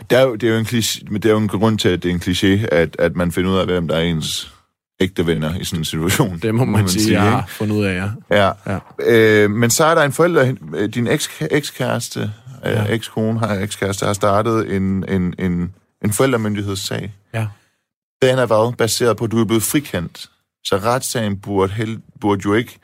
[0.10, 1.90] Det er, jo, det, er jo en kliché, men det er jo en grund til,
[1.90, 4.54] at det er en kliché, at, at man finder ud af, hvem der er ens
[5.02, 6.40] ægte venner i sådan en situation.
[6.40, 8.10] Det må man, man sige, jeg har fundet ud af, ja.
[8.38, 8.52] Ja.
[8.68, 8.80] Ja.
[9.00, 12.32] Øh, men så er der en forælder, øh, din eks, ekskæreste,
[12.64, 12.70] ja.
[12.70, 12.84] Ja.
[12.84, 17.14] øh, ekskone har ekskæreste, har startet en, en, en, en forældremyndighedssag.
[17.34, 17.48] Ja.
[18.22, 20.30] Den er været baseret på, at du er blevet frikendt.
[20.64, 22.80] Så retssagen burde, held, burde jo ikke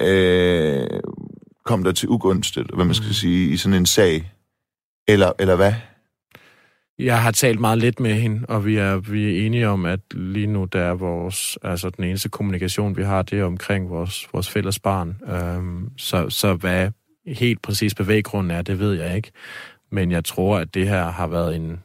[0.00, 1.00] øh,
[1.64, 3.12] komme der til ugunst, eller hvad man skal Mm.
[3.12, 4.32] sige, i sådan en sag.
[5.08, 5.72] Eller, eller hvad?
[6.98, 10.00] Jeg har talt meget lidt med hende, og vi er, vi er enige om, at
[10.12, 14.28] lige nu der er vores, altså den eneste kommunikation, vi har, det er omkring vores,
[14.32, 15.16] vores fælles barn.
[15.26, 16.90] Øhm, så, så hvad
[17.26, 19.30] helt præcis bevæggrunden er, det ved jeg ikke.
[19.90, 21.82] Men jeg tror, at det her har været en,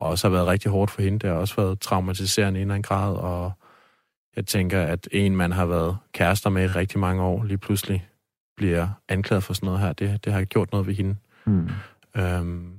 [0.00, 1.18] også har været rigtig hårdt for hende.
[1.18, 3.52] Det har også været traumatiserende i en grad, og
[4.36, 8.08] jeg tænker, at en, man har været kærester med i rigtig mange år, lige pludselig
[8.56, 9.92] bliver anklaget for sådan noget her.
[9.92, 11.16] Det, det har gjort noget ved hende.
[11.46, 11.68] Mm.
[12.16, 12.77] Øhm,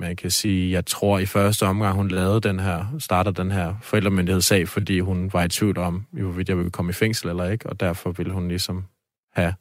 [0.00, 3.74] man kan sige, jeg tror i første omgang, hun lavede den her, starter den her
[3.82, 7.68] forældremyndighedssag, fordi hun var i tvivl om, hvorvidt jeg ville komme i fængsel eller ikke,
[7.68, 8.84] og derfor ville hun ligesom
[9.32, 9.54] have,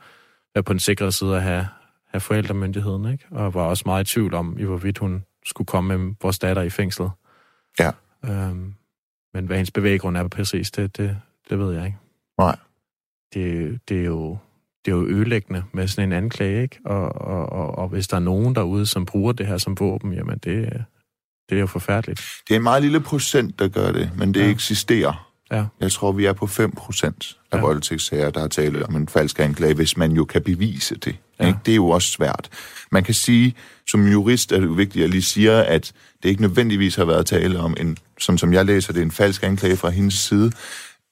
[0.56, 1.67] være på den sikre side at have,
[2.12, 3.26] have forældremyndigheden, ikke?
[3.32, 6.69] Og var også meget i tvivl om, hvorvidt hun skulle komme med vores datter i
[6.69, 7.08] fængsel.
[7.80, 7.91] Ja.
[8.26, 8.74] Øhm,
[9.34, 11.17] men hvad hendes bevæggrund er præcis, det, det,
[11.50, 11.98] det ved jeg ikke.
[12.38, 12.58] Nej.
[13.34, 14.38] Det, det er jo
[14.86, 16.80] det er jo ødelæggende med sådan en anklage, ikke?
[16.86, 20.13] Og, og, og, og hvis der er nogen derude, som bruger det her som våben,
[20.13, 20.84] jamen det,
[21.50, 22.22] det er jo forfærdeligt.
[22.48, 24.50] Det er en meget lille procent, der gør det, men det ja.
[24.50, 25.30] eksisterer.
[25.52, 25.65] Ja.
[25.80, 27.62] Jeg tror, vi er på 5 procent af ja.
[27.62, 31.15] voldtægtssager, der er tale om en falsk anklage, hvis man jo kan bevise det.
[31.39, 31.48] Ja.
[31.48, 31.60] Ikke?
[31.65, 32.50] Det er jo også svært.
[32.91, 33.56] Man kan sige,
[33.88, 35.93] som jurist er det vigtigt, at jeg lige siger, at
[36.24, 39.43] det ikke nødvendigvis har været tale om en, som, som jeg læser det, en falsk
[39.43, 40.52] anklage fra hendes side.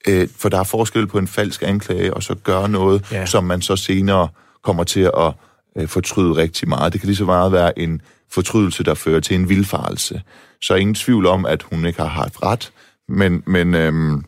[0.07, 3.25] Øh, for der er forskel på en falsk anklage, og så gøre noget, ja.
[3.25, 4.27] som man så senere
[4.63, 5.33] kommer til at
[5.77, 6.93] øh, fortryde rigtig meget.
[6.93, 10.21] Det kan lige så meget være en fortrydelse, der fører til en vildfarelse.
[10.61, 12.71] Så ingen tvivl om, at hun ikke har haft ret,
[13.07, 13.43] men...
[13.45, 14.23] men øhm,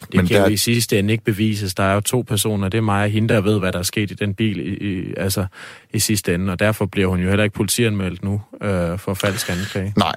[0.00, 0.42] det men kan der...
[0.42, 1.74] jo i sidste ende ikke bevises.
[1.74, 3.82] Der er jo to personer, det er mig og hende, der ved, hvad der er
[3.82, 5.46] sket i den bil i, i, altså,
[5.94, 9.50] i sidste ende, og derfor bliver hun jo heller ikke politianmeldt nu øh, for falsk
[9.50, 9.94] anklage.
[9.96, 10.14] Nej,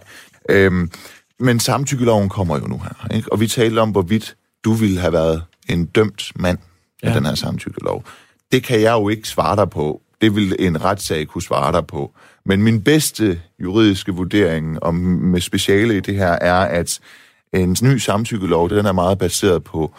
[0.50, 0.91] øhm,
[1.39, 3.32] men samtykkeloven kommer jo nu her, ikke?
[3.32, 6.58] og vi taler om, hvorvidt du ville have været en dømt mand
[7.04, 7.08] ja.
[7.08, 8.04] af den her samtykkelov.
[8.52, 10.02] Det kan jeg jo ikke svare dig på.
[10.21, 12.12] Det vil en retssag kunne svare dig på.
[12.45, 17.00] Men min bedste juridiske vurdering om, med speciale i det her er, at
[17.54, 19.93] en ny samtykkelov, den er meget baseret på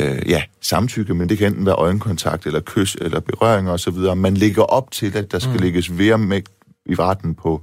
[0.00, 4.16] øh, ja, samtykke, men det kan enten være øjenkontakt, eller kys, eller berøring osv.
[4.16, 5.60] Man ligger op til, at der skal mm.
[5.60, 6.42] lægges med
[6.86, 7.62] i retten på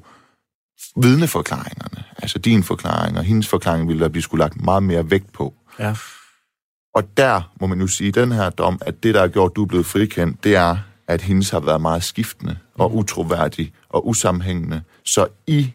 [0.96, 2.04] vidneforklaringerne.
[2.18, 5.54] Altså din forklaring og hendes forklaring ville der blive skulle lagt meget mere vægt på.
[5.80, 5.96] Ja.
[6.98, 9.56] Og der må man nu sige, den her dom, at det, der har gjort, at
[9.56, 12.98] du er blevet frikendt, det er, at hendes har været meget skiftende og mm.
[12.98, 14.82] utroværdig og usammenhængende.
[15.06, 15.74] Så i,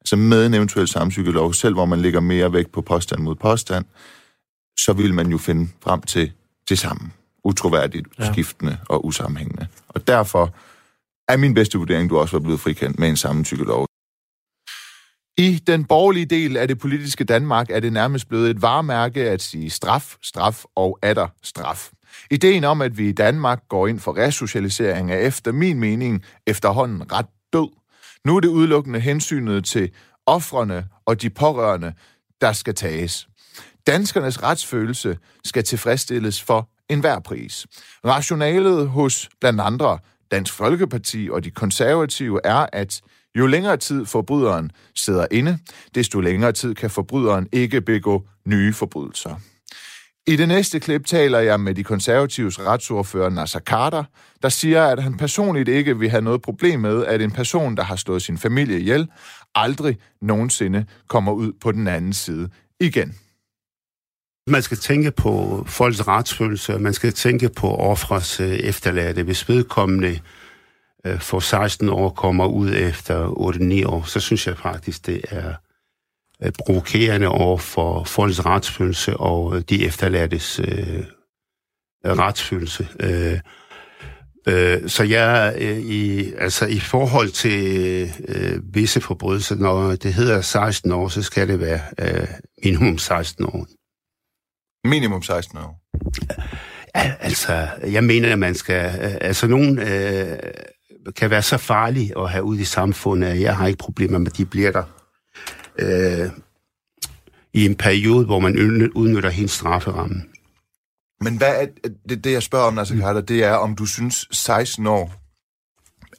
[0.00, 3.84] altså med en eventuel samtykkelov, selv hvor man ligger mere vægt på påstand mod påstand,
[4.78, 6.32] så vil man jo finde frem til
[6.68, 7.10] det samme.
[7.44, 8.32] Utroværdigt, ja.
[8.32, 9.66] skiftende og usammenhængende.
[9.88, 10.54] Og derfor
[11.28, 13.89] er min bedste vurdering, du også var blevet frikendt med en samtykkelov.
[15.38, 19.42] I den borgerlige del af det politiske Danmark er det nærmest blevet et varemærke at
[19.42, 21.90] sige straf, straf og atter straf.
[22.30, 27.12] Ideen om, at vi i Danmark går ind for resocialisering er efter min mening efterhånden
[27.12, 27.68] ret død.
[28.24, 29.90] Nu er det udelukkende hensynet til
[30.26, 31.92] offrene og de pårørende,
[32.40, 33.28] der skal tages.
[33.86, 37.66] Danskernes retsfølelse skal tilfredsstilles for enhver pris.
[38.04, 39.98] Rationalet hos blandt andre
[40.30, 43.00] Dansk Folkeparti og de konservative er, at
[43.38, 45.58] jo længere tid forbryderen sidder inde,
[45.94, 49.34] desto længere tid kan forbryderen ikke begå nye forbrydelser.
[50.26, 54.04] I det næste klip taler jeg med de konservatives retsordfører Nasser Carter,
[54.42, 57.82] der siger, at han personligt ikke vil have noget problem med, at en person, der
[57.82, 59.08] har slået sin familie ihjel,
[59.54, 62.48] aldrig nogensinde kommer ud på den anden side
[62.80, 63.14] igen.
[64.46, 69.22] Man skal tænke på folks retsfølelse, man skal tænke på offres øh, efterladte.
[69.22, 70.20] Hvis vedkommende
[71.06, 75.54] øh, for 16 år kommer ud efter 8-9 år, så synes jeg faktisk, det er
[76.42, 81.04] øh, provokerende over for folks retsfølelse og øh, de efterladtes øh,
[82.04, 82.88] retsfølelse.
[83.00, 83.40] Øh,
[84.48, 90.40] øh, så jeg øh, i, altså i forhold til øh, visse forbrydelser, når det hedder
[90.40, 92.28] 16 år, så skal det være øh,
[92.64, 93.66] minimum 16 år.
[94.88, 95.80] Minimum 16 år?
[96.96, 99.00] Ja, altså, jeg mener, at man skal...
[99.00, 99.78] Øh, altså, nogen...
[99.78, 100.38] Øh,
[101.16, 104.26] kan være så farlige at have ud i samfundet, at jeg har ikke problemer med,
[104.26, 104.84] at de bliver der
[105.78, 106.30] øh,
[107.52, 108.58] i en periode, hvor man
[108.94, 110.22] udnytter hendes strafferamme.
[111.20, 111.66] Men hvad er
[112.08, 115.14] det, det jeg spørger om, Nasser Carter, det er, om du synes 16 år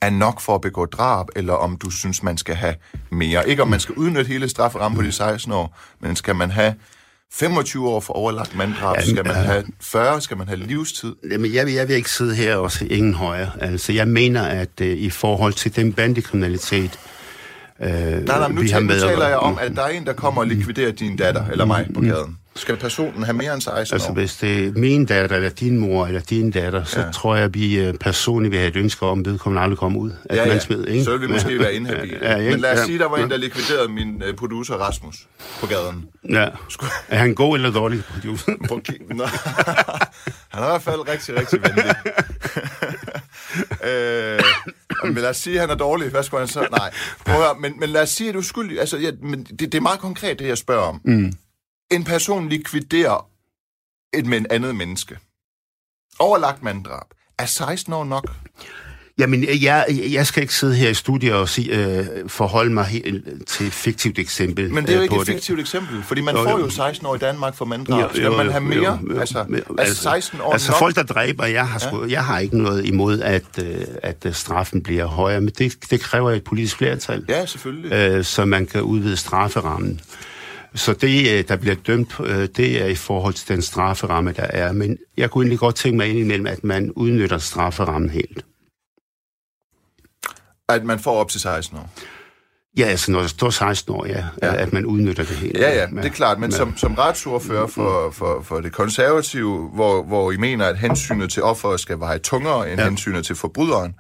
[0.02, 2.76] er nok for at begå drab, eller om du synes, man skal have
[3.12, 3.50] mere.
[3.50, 6.76] Ikke om man skal udnytte hele strafferammen på de 16 år, men skal man have
[7.34, 8.96] 25 år for overlagt manddrab?
[8.98, 10.22] Ja, skal man have 40?
[10.22, 11.16] Skal man have livstid?
[11.32, 13.52] Jamen, jeg, jeg vil ikke sidde her og se ingen højere.
[13.60, 17.00] Altså, jeg mener, at uh, i forhold til den bandekriminalitet,
[17.80, 19.02] uh, nej, nej, nu vi har med...
[19.02, 21.88] taler jeg om, at der er en, der kommer og likviderer din datter, eller mig
[21.94, 22.38] på gaden.
[22.56, 24.14] Skal personen have mere end 16 Altså, år?
[24.14, 27.12] hvis det er min datter, eller din mor, eller din datter, så Ja.
[27.12, 30.00] tror jeg, at vi øh, personligt vil have et ønske om, at vedkommende aldrig kommer
[30.00, 30.48] ud af Ja, ja.
[30.48, 31.04] mandsmed, ikke?
[31.04, 32.18] Så vil vi måske være inhabile.
[32.22, 32.50] Ja, ja?
[32.52, 32.86] Men lad os Ja.
[32.86, 33.28] sige, der var en, Ja.
[33.30, 35.28] der likviderede min øh, producer Rasmus
[35.60, 36.06] på gaden.
[36.30, 36.48] Ja.
[37.08, 38.52] Er han god eller dårlig producer?
[38.64, 38.70] At.
[40.50, 41.96] Han er i hvert fald rigtig, rigtig venlig.
[43.84, 44.40] øh,
[45.04, 46.10] men lad os sige, at han er dårlig.
[46.10, 46.68] Hvad skulle han så?
[46.72, 46.92] Nej.
[47.26, 48.80] Prøv at høre, men, men lad os sige, at du skyldig.
[48.80, 51.02] Altså, ja, men det, det er meget konkret, det jeg spørger om.
[51.06, 51.34] Mm.
[51.92, 53.28] En person likviderer
[54.14, 55.18] et med en andet menneske.
[56.20, 57.06] Overlagt manddrab.
[57.40, 58.32] Er 16 år nok?
[59.20, 63.48] Jamen, jeg, jeg skal ikke sidde her i studiet og sige, øh, forholde mig helt
[63.48, 66.36] til et fiktivt eksempel Men det er jo øh, ikke et fiktivt eksempel, fordi man
[66.36, 66.58] Jo, får jo.
[66.66, 68.16] jo 16 år i Danmark for manddrab.
[68.16, 69.00] Skal man have mere?
[69.20, 69.46] Altså,
[69.78, 70.80] er 16 år altså nok?
[70.80, 74.34] folk, der dræber, jeg har, sgu, jeg har ikke noget imod, at, øh, at øh,
[74.34, 77.92] straffen bliver højere, men det, det kræver et politisk flertal, Ja, selvfølgelig.
[77.94, 80.02] øh, så man kan udvide strafferammen.
[80.76, 84.44] Så det, øh, der bliver dømt, øh, det er i forhold til den strafferamme, der
[84.44, 84.72] er.
[84.72, 88.46] Men jeg kunne egentlig godt tænke mig indimellem, at man udnytter strafferammen helt.
[90.70, 91.90] At man får op til 16 år.
[92.78, 94.56] Ja, altså når der står 16 år, ja, Ja.
[94.56, 95.58] at man udnytter det helt.
[95.58, 96.40] Ja, ja, det er klart.
[96.40, 101.32] Men som, som retsordfører for, for, for det konservative, hvor, hvor I mener, at hensynet
[101.32, 102.80] til offeret skal veje tungere end.
[102.82, 102.88] Ja.
[102.88, 103.96] hensynet til forbryderen,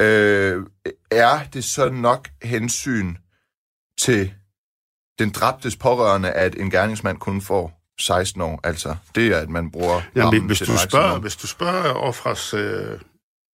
[0.00, 0.62] øh,
[1.10, 3.14] er det så nok hensyn
[4.00, 4.32] til
[5.18, 8.60] den dræbtes pårørende, at en gerningsmand kun får 16 år?
[8.64, 12.84] Altså, det er, at man bruger Ja, hvis, du spørger, hvis du spørger offres øh,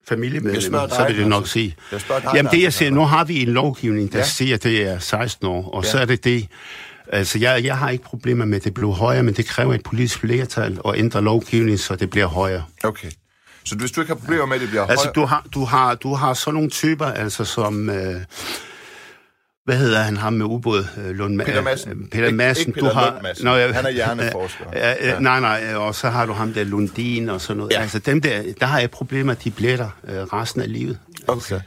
[0.08, 1.52] familiemedlemmer, så vil det nok altså.
[1.52, 1.76] sige.
[1.92, 4.24] Jeg dig, Jamen det, jeg siger, nu har vi en lovgivning, der Ja.
[4.24, 5.90] siger, at det er 16 år, og Ja.
[5.90, 6.48] så er det det.
[7.12, 9.82] Altså, jeg, jeg har ikke problemer med, at det bliver højere, men det kræver et
[9.82, 12.64] politisk flertal at ændre lovgivningen, så det bliver højere.
[12.84, 13.08] Okay.
[13.64, 15.12] Så hvis du ikke har problemer med, at det bliver Altså, højere...
[15.14, 17.90] du har, du har, du har sådan nogle typer, altså som...
[17.90, 18.20] Øh,
[19.64, 20.84] hvad hedder han ham med ubåd?
[20.98, 22.08] Øh, Lund, Peter Madsen.
[22.12, 22.60] Peter Ikke- Madsen.
[22.68, 23.44] ikke Peter du har, Lund Madsen.
[23.44, 24.64] Nå, Han er hjerneforsker.
[25.02, 25.18] Ja.
[25.18, 27.72] Nej, nej, og så har du ham der Lundin og sådan noget.
[27.72, 27.80] Ja.
[27.80, 30.98] Altså dem der, der har jeg problemer, de blætter øh, resten af livet.
[31.26, 31.36] Okay.
[31.36, 31.60] Altså,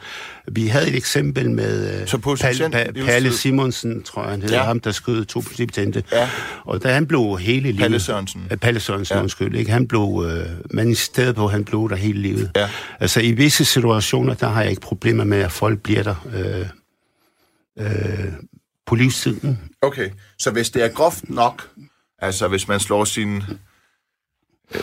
[0.52, 4.58] vi havde et eksempel med øh, Så patient- pa, Palle Simonsen, tror jeg han hedder,
[4.58, 4.64] Ja.
[4.64, 6.04] ham der skød to politibetjente.
[6.12, 6.30] Ja.
[6.66, 7.80] Og da han blev hele livet...
[7.80, 8.48] Palle Sørensen.
[8.52, 9.22] Øh, Palle Sørensen, ja.
[9.22, 9.56] undskyld.
[9.56, 9.72] Ikke?
[9.72, 10.26] Han blev...
[10.30, 12.52] Øh, men i stedet på, han blev der hele livet.
[12.56, 12.70] Ja.
[13.00, 16.66] Altså i visse situationer, der har jeg ikke problemer med, at folk bliver der øh,
[17.78, 18.34] øh,
[18.86, 19.60] på livstiden.
[19.82, 21.70] Okay, så hvis det er groft nok,
[22.20, 23.44] altså hvis man slår sin
[24.76, 24.82] øh,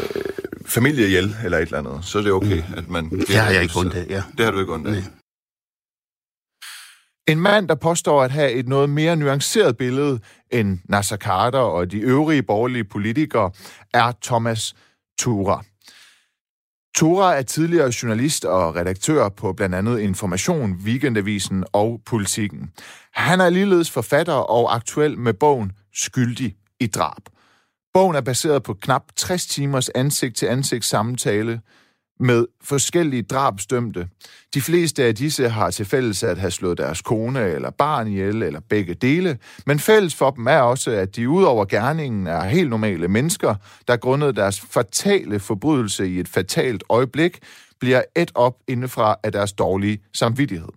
[0.66, 3.10] familie ihjel eller et eller andet, så er det okay, at man...
[3.10, 4.22] Det har jeg ikke ondt af, ja.
[4.36, 4.92] Det har du ikke ondt af.
[4.92, 5.02] Nej.
[7.28, 11.90] En mand, der påstår at have et noget mere nuanceret billede end Nasser Carter og
[11.90, 13.50] de øvrige borgerlige politikere,
[13.94, 14.74] er Thomas
[15.18, 15.64] Tura.
[16.94, 22.70] Tora er tidligere journalist og redaktør på blandt andet Information, Weekendavisen og Politikken.
[23.12, 27.22] Han er ligeledes forfatter og aktuel med bogen Skyldig i drab.
[27.94, 31.60] Bogen er baseret på knap 60 timers ansigt-til-ansigt samtale
[32.24, 34.08] med forskellige drabsdømte.
[34.54, 38.42] De fleste af disse har til fælles at have slået deres kone eller barn ihjel,
[38.42, 42.70] eller begge dele, men fælles for dem er også, at de udover gerningen er helt
[42.70, 43.54] normale mennesker,
[43.88, 47.38] der grundet deres fatale forbrydelse i et fatalt øjeblik,
[47.80, 50.68] bliver et op indefra af deres dårlige samvittighed.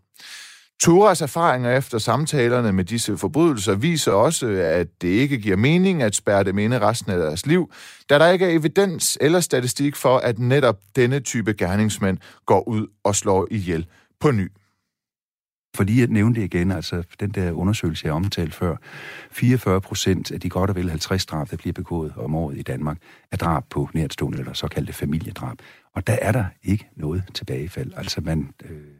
[0.79, 6.15] Turas erfaringer efter samtalerne med disse forbrydelser viser også, at det ikke giver mening at
[6.15, 7.71] spærre dem inde resten af deres liv,
[8.09, 12.87] da der ikke er evidens eller statistik for, at netop denne type gerningsmænd går ud
[13.03, 13.85] og slår ihjel
[14.19, 14.51] på ny.
[15.75, 18.75] For lige at nævne det igen, altså den der undersøgelse, jeg omtalte før,
[19.31, 22.61] 44 procent af de godt og vel 50 drab, der bliver begået om året i
[22.61, 22.97] Danmark,
[23.31, 25.57] er drab på nærtstående eller såkaldte familiedrab.
[25.95, 27.91] Og der er der ikke noget tilbagefald.
[27.95, 28.96] Altså man, øh,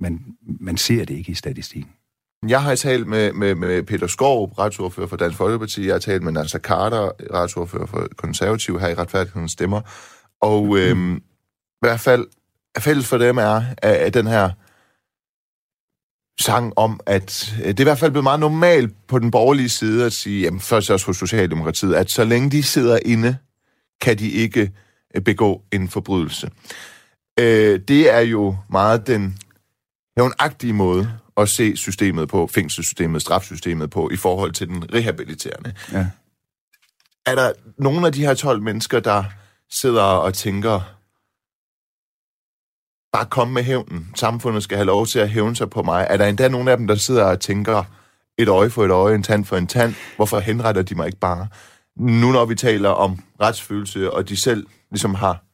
[0.00, 0.20] man,
[0.60, 1.90] man ser det ikke i statistikken.
[2.48, 5.86] Jeg har talt med, med, med Peter Skov, retsordfører for Dansk Folkeparti.
[5.86, 9.80] Jeg har talt med Nasser Carter, retsordfører for Konservativ her i Retfærdighedens Stemmer.
[10.40, 12.26] Og øhm, i hvert fald
[12.78, 14.50] fælles for dem er, at, at den her
[16.42, 20.06] sang om, at det er i hvert fald blevet meget normalt på den borgerlige side
[20.06, 23.36] at sige, jamen først også hos Socialdemokratiet, at så længe de sidder inde,
[24.00, 24.72] kan de ikke
[25.14, 26.50] øh, begå en forbrydelse.
[27.40, 29.38] Øh, det er jo meget den
[30.20, 35.74] hævnagtige måde at se systemet på, fængselssystemet, strafsystemet på, i forhold til den rehabiliterende.
[35.92, 36.06] Ja.
[37.26, 39.24] Er der nogle af de her 12 mennesker, der
[39.70, 40.80] sidder og tænker,
[43.12, 46.06] bare kom med hævnen, samfundet skal have lov til at hævne sig på mig?
[46.10, 47.84] Er der endda nogle af dem, der sidder og tænker,
[48.38, 51.18] et øje for et øje, en tand for en tand, hvorfor henretter de mig ikke
[51.18, 51.48] bare?
[51.96, 55.44] Nu når vi taler om retsfølelse, og de selv ligesom har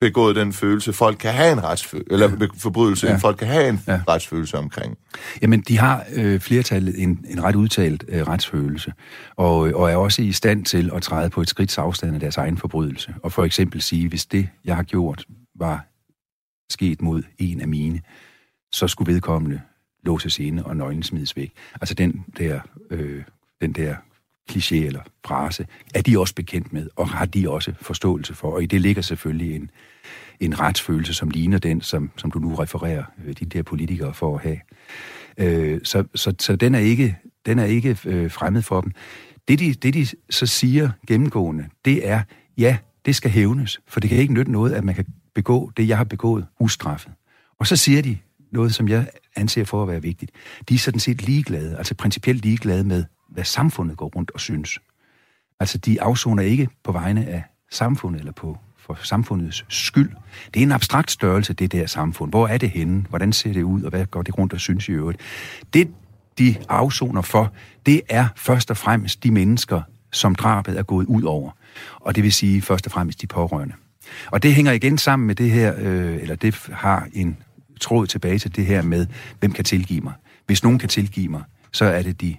[0.00, 2.46] begået den følelse, folk kan have en retsfølelse, eller ja.
[2.54, 3.16] forbrydelse, ja.
[3.16, 4.00] folk kan have en ja.
[4.08, 4.98] retsfølelse omkring.
[5.42, 8.92] Jamen, de har øh, flertallet en, en ret udtalt øh, retsfølelse,
[9.36, 12.36] og, og er også i stand til at træde på et skridt afstand af deres
[12.36, 13.14] egen forbrydelse.
[13.22, 15.24] Og for eksempel sige, hvis det, jeg har gjort,
[15.54, 15.86] var
[16.70, 18.00] sket mod en af mine,
[18.72, 19.60] så skulle vedkommende
[20.04, 21.52] låses inde og nøglen smides væk.
[21.74, 23.22] Altså den der, øh,
[23.60, 23.94] den der
[24.50, 28.52] kliché eller frase, er de også bekendt med, og har de også forståelse for.
[28.52, 29.70] Og i det ligger selvfølgelig en,
[30.40, 34.34] en retsfølelse, som ligner den, som, som du nu refererer øh, de der politikere for
[34.36, 34.60] at have.
[35.38, 38.92] Øh, så, så, så den er ikke, den er ikke øh, fremmed for dem.
[39.48, 42.22] Det de, det, de så siger gennemgående, det er,
[42.58, 45.88] ja, det skal hævnes, for det kan ikke nytte noget, at man kan begå det,
[45.88, 47.12] jeg har begået, ustraffet.
[47.58, 48.18] Og så siger de
[48.52, 50.32] noget, som jeg anser for at være vigtigt.
[50.68, 54.78] De er sådan set ligeglade, altså principielt ligeglade med, hvad samfundet går rundt og synes.
[55.60, 58.58] Altså, de afsoner ikke på vegne af samfundet eller på
[58.94, 60.10] for samfundets skyld.
[60.54, 62.30] Det er en abstrakt størrelse, det der samfund.
[62.30, 63.04] Hvor er det henne?
[63.08, 63.82] Hvordan ser det ud?
[63.82, 65.20] Og hvad går det rundt og synes i øvrigt?
[65.74, 65.88] Det,
[66.38, 67.52] de afsoner for,
[67.86, 69.82] det er først og fremmest de mennesker,
[70.12, 71.50] som drabet er gået ud over.
[72.00, 73.74] Og det vil sige først og fremmest de pårørende.
[74.26, 77.36] Og det hænger igen sammen med det her, øh, eller det har en
[77.80, 79.06] tråd tilbage til det her med,
[79.40, 80.12] hvem kan tilgive mig.
[80.46, 82.36] Hvis nogen kan tilgive mig, så er det de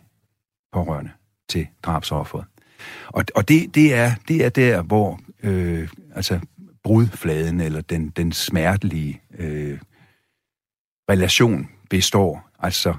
[0.73, 1.11] pårørende
[1.49, 2.45] til drabsofferet.
[3.07, 6.39] Og, og det, det, er, det er der, hvor øh, altså
[6.83, 9.77] brudfladen eller den, den smertelige øh,
[11.09, 12.49] relation består.
[12.59, 12.93] Altså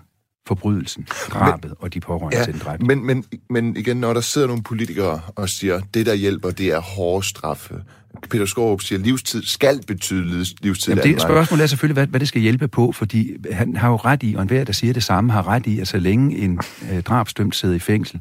[0.46, 2.86] forbrydelsen, drabet men, og de pårørende ja, til den dræbte.
[2.86, 6.68] Men, men, men igen, når der sidder nogle politikere og siger, det der hjælper, det
[6.68, 7.82] er hårde straffe.
[8.30, 10.94] Peter Skorup siger, at livstid skal betyde livstid.
[10.94, 13.96] Jamen, det spørgsmålet er selvfølgelig, hvad, hvad det skal hjælpe på, fordi han har jo
[13.96, 16.60] ret i, og enhver, der siger det samme, har ret i, at så længe en
[16.92, 18.20] øh, drabsdømt sidder i fængsel,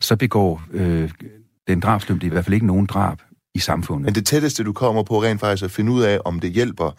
[0.00, 1.10] så begår øh,
[1.68, 3.18] den drabsdømte i hvert fald ikke nogen drab
[3.58, 4.04] i samfundet.
[4.04, 6.90] Men det tætteste, du kommer på rent faktisk at finde ud af, om det hjælper,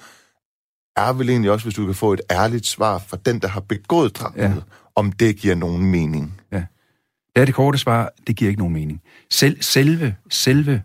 [0.96, 3.60] er vel egentlig også, hvis du kan få et ærligt svar fra den, der har
[3.60, 4.54] begået drabet, ja.
[4.96, 6.42] om det giver nogen mening.
[6.52, 6.64] Ja.
[7.36, 9.02] Det er det korte svar, det giver ikke nogen mening.
[9.32, 10.84] Sel, selve, selve,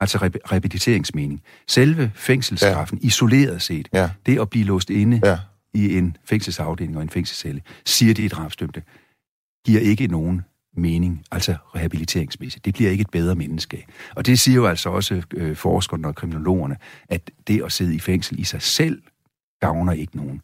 [0.00, 3.06] altså rep- repetiteringsmening, selve fængselsstraffen, ja.
[3.06, 4.10] isoleret set, ja.
[4.26, 5.38] det at blive låst inde ja.
[5.74, 8.82] i en fængselsafdeling og en fængselscelle, siger de i drabsdømte,
[9.66, 10.44] giver ikke nogen
[10.78, 12.64] mening, altså rehabiliteringsmæssigt.
[12.64, 13.86] Det bliver ikke et bedre menneske.
[14.16, 16.76] Og det siger jo altså også øh, forskerne og kriminologerne,
[17.08, 19.02] at det at sidde i fængsel i sig selv
[19.60, 20.42] gavner ikke nogen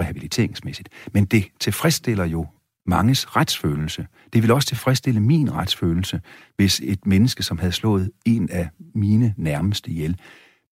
[0.00, 0.88] rehabiliteringsmæssigt.
[1.12, 2.46] Men det tilfredsstiller jo
[2.86, 4.06] manges retsfølelse.
[4.32, 6.20] Det vil også tilfredsstille min retsfølelse,
[6.56, 10.20] hvis et menneske, som havde slået en af mine nærmeste ihjel,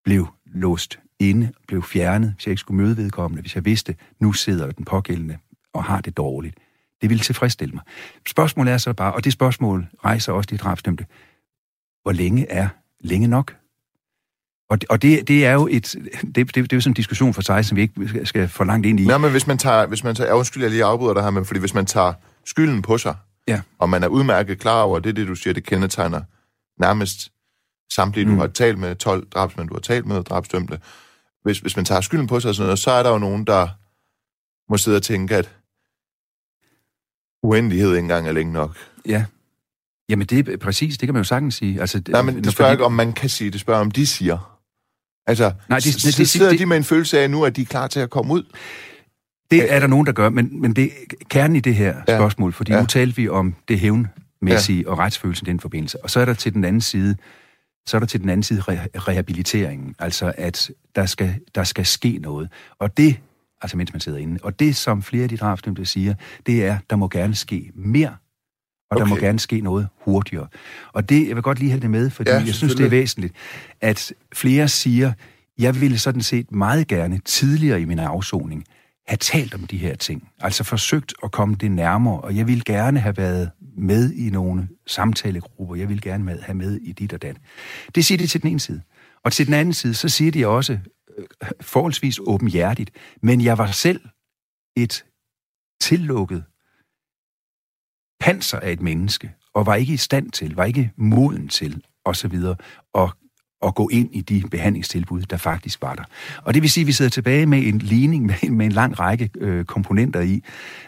[0.03, 4.33] blev låst inde, blev fjernet, hvis jeg ikke skulle møde vedkommende, hvis jeg vidste, nu
[4.33, 5.37] sidder den pågældende
[5.73, 6.57] og har det dårligt.
[7.01, 7.83] Det ville tilfredsstille mig.
[8.27, 11.05] Spørgsmålet er så bare, og det spørgsmål rejser også de drabsdømte,
[12.03, 12.67] hvor længe er
[12.99, 13.55] længe nok?
[14.69, 16.93] Og, det, og det, det er jo et, det, det, det er jo sådan en
[16.93, 19.05] diskussion for sig, som vi ikke skal for langt ind i.
[19.05, 21.45] Nej, men hvis man tager, hvis man tager, undskyld, jeg lige afbryder dig her, men
[21.45, 22.13] fordi hvis man tager
[22.45, 23.15] skylden på sig,
[23.47, 23.61] ja.
[23.79, 26.21] og man er udmærket klar over, det er det, du siger, det kendetegner
[26.79, 27.31] nærmest
[27.93, 28.33] samtlige, mm.
[28.33, 30.79] du har talt med, 12 drabsmænd, du har talt med, drabsdømte.
[31.43, 33.47] Hvis, hvis man tager skylden på sig og sådan noget, så er der jo nogen,
[33.47, 33.67] der
[34.71, 35.54] må sidde og tænke, at
[37.45, 38.77] uendelighed ikke engang er længe nok.
[39.05, 39.25] Ja.
[40.09, 41.81] Jamen det er præcis, det kan man jo sagtens sige.
[41.81, 42.73] Altså, Nej, men det spørger fordi...
[42.73, 44.59] ikke, om man kan sige det, spørger om de siger.
[45.27, 47.61] Altså, Nej, de, de, de, sidder de, de med en følelse af nu, at de
[47.61, 48.43] er klar til at komme ud?
[49.51, 50.89] Det er der nogen, der gør, men, men det er
[51.29, 52.17] kernen i det her ja.
[52.17, 52.79] spørgsmål, fordi ja.
[52.79, 54.89] nu talte vi om det hævnmæssige ja.
[54.89, 56.03] og retsfølelsen i den forbindelse.
[56.03, 57.15] Og så er der til den anden side,
[57.85, 61.85] så er der til den anden side re- rehabiliteringen, altså at der skal, der skal
[61.85, 62.49] ske noget.
[62.79, 63.19] Og det
[63.65, 64.39] altså mens man sidder inde.
[64.43, 66.13] Og det, som flere af de drabsdømte siger,
[66.45, 68.15] det er, der må gerne ske mere, og
[68.91, 68.99] okay.
[68.99, 70.47] der må gerne ske noget hurtigere.
[70.93, 72.89] Og det, jeg vil godt lige have det med, fordi ja, jeg synes, det er
[72.89, 73.33] væsentligt,
[73.81, 75.13] at flere siger,
[75.57, 78.63] jeg ville sådan set meget gerne tidligere i min afsoning
[79.07, 80.29] have talt om de her ting.
[80.39, 84.67] Altså forsøgt at komme det nærmere, og jeg ville gerne have været med i nogle
[84.87, 85.75] samtalegrupper.
[85.75, 87.35] Jeg ville gerne have med i dit og dat.
[87.95, 88.81] Det siger de til den ene side.
[89.23, 90.79] Og til den anden side, så siger de også,
[91.61, 92.91] forholdsvis åbenhjertigt,
[93.21, 94.01] men jeg var selv
[94.77, 95.05] et
[95.81, 96.43] tillukket
[98.19, 102.35] panser af et menneske, og var ikke i stand til, var ikke moden til, osv.,
[102.95, 103.09] at,
[103.61, 106.03] at gå ind i de behandlingstilbud, der faktisk var der.
[106.41, 108.99] Og det vil sige, at vi sidder tilbage med en ligning med, med en lang
[108.99, 110.43] række øh, komponenter i,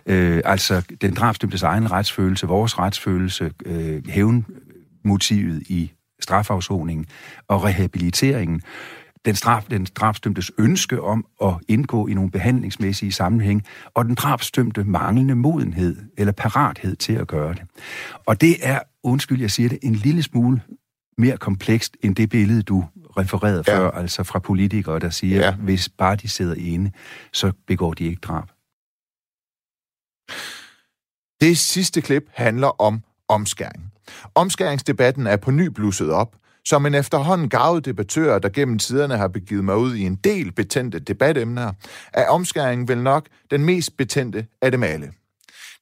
[0.05, 7.05] øh, altså den drabsdømtes egen retsfølelse, vores retsfølelse, øh, hævnmotivet i strafafsoningen
[7.47, 8.61] og rehabiliteringen,
[9.27, 13.63] den, straf, den drabsdømtes ønske om at indgå i nogle behandlingsmæssige sammenhæng,
[13.93, 17.61] og den drabsdømte manglende modenhed eller parathed til at gøre det.
[18.25, 20.61] Og det er, undskyld, jeg siger det, en lille smule
[21.17, 22.85] mere komplekst end det billede, du
[23.17, 23.77] refererede ja.
[23.77, 25.51] før, altså fra politikere, der siger, ja.
[25.55, 26.91] hvis bare de sidder inde,
[27.33, 28.47] så begår de ikke drab.
[31.41, 33.93] Det sidste klip handler om omskæring.
[34.35, 36.35] Omskæringsdebatten er på ny blusset op,
[36.69, 40.51] som en efterhånden gavet debattør, der gennem tiderne har begivet mig ud i en del
[40.51, 41.73] betændte debatemner,
[42.13, 45.11] er omskæring vel nok den mest betændte af dem alle.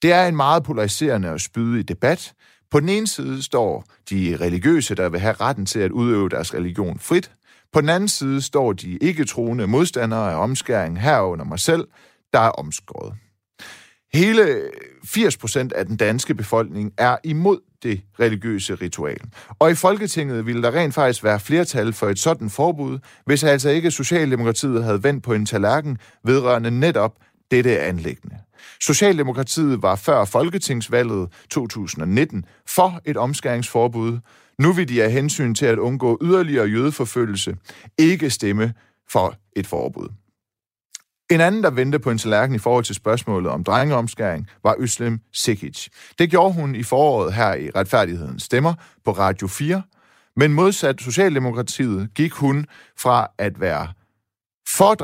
[0.02, 2.34] Det er en meget polariserende og spydig debat.
[2.72, 6.54] På den ene side står de religiøse, der vil have retten til at udøve deres
[6.54, 7.32] religion frit.
[7.74, 11.88] På den anden side står de ikke-troende modstandere af omskæring herunder mig selv,
[12.34, 13.14] der er omskåret.
[14.14, 14.62] Hele
[15.06, 19.20] 80 procent af den danske befolkning er imod det religiøse ritual.
[19.60, 23.70] Og i Folketinget ville der rent faktisk være flertal for et sådan forbud, hvis altså
[23.70, 27.12] ikke Socialdemokratiet havde vendt på en tallerken vedrørende netop
[27.52, 28.38] dette anlæggende.
[28.82, 34.20] Socialdemokratiet var før Folketingsvalget 2019 for et omskæringsforbud.
[34.60, 37.56] Nu vil de af hensyn til at undgå yderligere jødeforfølgelse
[37.98, 38.74] ikke stemme
[39.10, 40.10] for et forbud.
[41.32, 45.20] En anden, der vendte på en tallerken i forhold til spørgsmålet om drengeomskæring, var Øslem
[45.34, 45.88] Sikic.
[46.20, 48.74] Det gjorde hun i foråret her i Retfærdighedens Stemmer
[49.06, 49.84] på Radio 4,
[50.36, 52.66] men modsat Socialdemokratiet gik hun
[52.98, 53.88] fra at være
[54.76, 54.96] for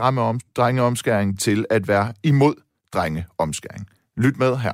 [0.56, 2.56] drengeomskæring til at være imod
[2.94, 3.88] drengeomskæring.
[4.18, 4.74] Lyt med her.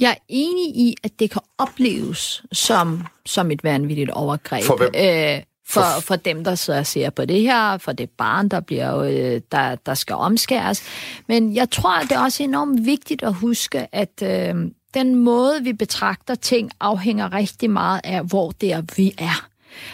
[0.00, 4.64] Jeg er enig i, at det kan opleves som, som et vanvittigt overgreb.
[4.64, 4.90] For hvem?
[4.96, 8.98] Øh, for, for dem, der så ser på det her, for det barn, der, bliver,
[8.98, 10.82] øh, der, der skal omskæres.
[11.28, 14.54] Men jeg tror, det er også enormt vigtigt at huske, at øh,
[14.94, 19.46] den måde, vi betragter ting, afhænger rigtig meget af, hvor det er, vi er.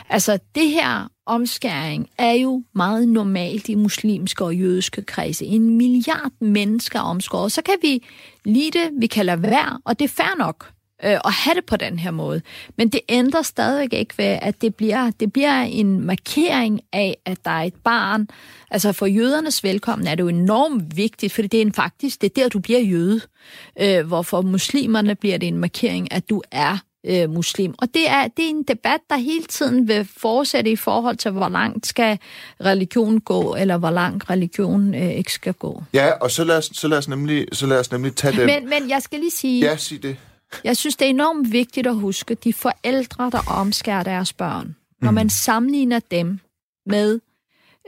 [0.09, 5.45] Altså, det her omskæring er jo meget normalt i muslimske og jødiske kredse.
[5.45, 7.53] En milliard mennesker omskåret.
[7.53, 8.05] Så kan vi
[8.45, 10.70] lide det, vi kan lade være, og det er fair nok
[11.05, 12.42] øh, at have det på den her måde.
[12.78, 17.38] Men det ændrer stadigvæk ikke ved, at det bliver, det bliver en markering af, at
[17.44, 18.28] der er et barn.
[18.70, 22.30] Altså for jødernes velkommen er det jo enormt vigtigt, for det er en faktisk, det
[22.30, 23.20] er der, du bliver jøde.
[23.80, 27.74] Øh, hvorfor muslimerne bliver det en markering, at du er øh, muslim.
[27.78, 31.30] Og det er, det er en debat, der hele tiden vil fortsætte i forhold til,
[31.30, 32.18] hvor langt skal
[32.64, 35.82] religion gå, eller hvor langt religion øh, ikke skal gå.
[35.92, 38.47] Ja, og så lad os, så lad os, nemlig, så lad os nemlig tage det.
[38.47, 39.61] Men, men jeg skal lige sige...
[39.64, 40.16] Ja, sig det.
[40.64, 45.11] Jeg synes, det er enormt vigtigt at huske, de forældre, der omskærer deres børn, når
[45.11, 46.38] man sammenligner dem
[46.86, 47.20] med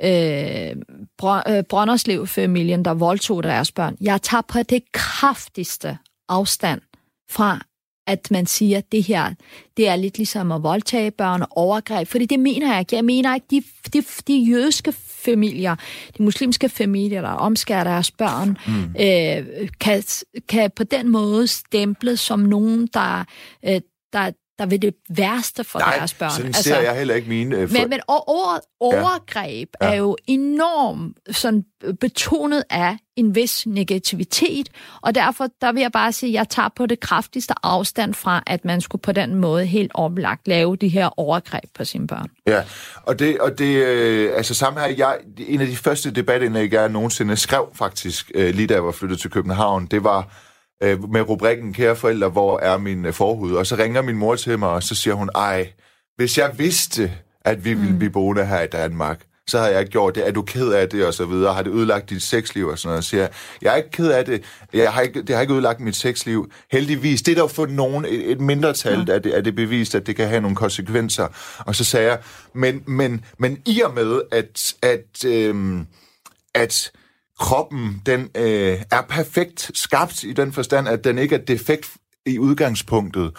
[0.02, 0.76] øh,
[1.22, 3.96] Br- øh, Brønderslev-familien, der voldtog deres børn.
[4.00, 5.98] Jeg tager på det kraftigste
[6.28, 6.80] afstand
[7.30, 7.60] fra,
[8.06, 9.34] at man siger, at det her,
[9.76, 12.96] det er lidt ligesom at voldtage børn og overgreb, fordi det mener jeg ikke.
[12.96, 14.92] Jeg mener ikke, de, de, de jødiske
[15.30, 15.76] familier,
[16.18, 18.82] de muslimske familier, der omskærer deres børn, mm.
[19.00, 20.02] øh, kan,
[20.48, 23.24] kan på den måde stemple som nogen, der,
[23.68, 23.80] øh,
[24.12, 26.30] der, der vil det værste for Nej, deres børn.
[26.30, 27.56] sådan altså, ser jeg heller ikke mine...
[27.56, 27.78] Øh, for...
[27.78, 29.86] Men, men ordet overgreb ja.
[29.86, 29.92] Ja.
[29.92, 31.64] er jo enormt sådan
[32.00, 34.68] betonet af en vis negativitet,
[35.00, 38.42] og derfor der vil jeg bare sige, at jeg tager på det kraftigste afstand fra,
[38.46, 42.30] at man skulle på den måde helt oplagt lave de her overgreb på sine børn.
[42.46, 42.62] Ja,
[43.02, 46.88] og det, og det øh, altså sammen her, jeg, en af de første debatindlæg, jeg
[46.88, 50.28] nogensinde skrev faktisk, øh, lige da jeg var flyttet til København, det var
[50.82, 53.52] øh, med rubrikken Kære forældre, hvor er min øh, forhud?
[53.52, 55.72] Og så ringer min mor til mig, og så siger hun, ej,
[56.16, 59.92] hvis jeg vidste, at vi ville blive boende her i Danmark, så har jeg ikke
[59.92, 60.26] gjort det.
[60.26, 61.54] Er du ked af det, og så videre?
[61.54, 63.04] Har det ødelagt dit sexliv, og sådan noget?
[63.04, 63.30] Så siger jeg,
[63.62, 64.44] jeg er ikke ked af det.
[64.72, 66.50] Jeg har ikke, det har ikke ødelagt mit sexliv.
[66.72, 67.22] Heldigvis.
[67.22, 69.14] Det er der for nogen, et, et mindretal, ja.
[69.14, 71.26] at, det, at det bevist, at det kan have nogle konsekvenser.
[71.58, 72.18] Og så sagde jeg,
[72.54, 75.86] men, men, men i og med, at, at, øhm,
[76.54, 76.92] at
[77.38, 81.90] kroppen, den øh, er perfekt skabt i den forstand, at den ikke er defekt
[82.26, 83.30] i udgangspunktet,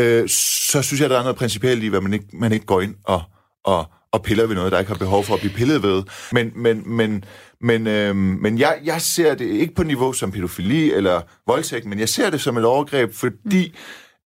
[0.00, 2.80] øh, så synes jeg, der er noget principielt i, hvad man ikke, man ikke går
[2.80, 3.22] ind og,
[3.64, 6.02] og, og piller ved noget, der ikke har behov for at blive pillet ved.
[6.32, 7.24] Men, men, men,
[7.60, 11.98] men, øh, men jeg, jeg ser det ikke på niveau som pædofili eller voldtægt, men
[11.98, 13.74] jeg ser det som et overgreb, fordi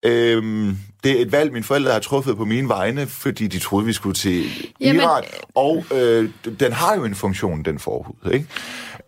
[0.05, 3.87] Øhm, det er et valg, mine forældre har truffet på mine vegne, fordi de troede,
[3.87, 4.45] vi skulle til
[4.81, 5.25] Jamen, Iran.
[5.55, 6.31] Og øh,
[6.61, 8.33] den har jo en funktion, den forhud.
[8.33, 8.47] Ikke?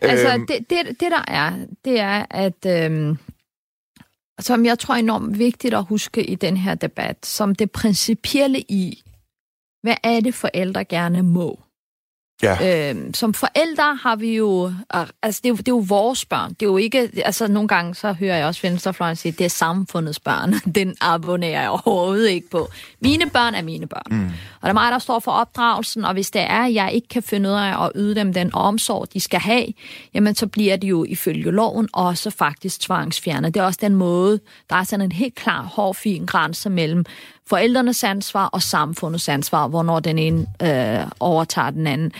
[0.00, 1.52] Altså, øhm, det, det, det der er,
[1.84, 3.18] det er, at øhm,
[4.40, 8.60] som jeg tror er enormt vigtigt at huske i den her debat, som det principielle
[8.60, 9.02] i,
[9.82, 11.60] hvad er det forældre gerne må?
[12.42, 12.90] Ja.
[12.90, 14.72] Øhm, som forældre har vi jo,
[15.22, 16.50] altså det er jo, det er jo vores børn.
[16.50, 19.48] Det er jo ikke, altså nogle gange så hører jeg også venstrefløjen sige, det er
[19.48, 20.54] samfundets børn.
[20.74, 22.68] Den abonnerer jeg overhovedet ikke på.
[23.00, 24.02] Mine børn er mine børn.
[24.10, 24.24] Mm.
[24.60, 27.08] Og det er mig, der står for opdragelsen, og hvis det er, at jeg ikke
[27.08, 29.66] kan finde ud af at yde dem den omsorg, de skal have,
[30.14, 33.54] jamen så bliver de jo ifølge loven også faktisk tvangsfjernet.
[33.54, 37.04] Det er også den måde, der er sådan en helt klar, hård, fin grænse mellem
[37.50, 42.12] forældrenes ansvar og samfundets ansvar, hvornår den ene øh, overtager den anden.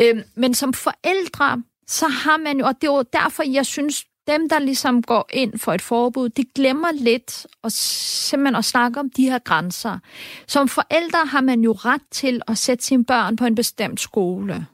[0.00, 4.04] Øh, men som forældre, så har man jo, og det er jo derfor, jeg synes,
[4.26, 9.00] dem, der ligesom går ind for et forbud, de glemmer lidt at simpelthen at snakke
[9.00, 9.98] om de her grænser.
[10.46, 14.66] Som forældre har man jo ret til at sætte sine børn på en bestemt skole.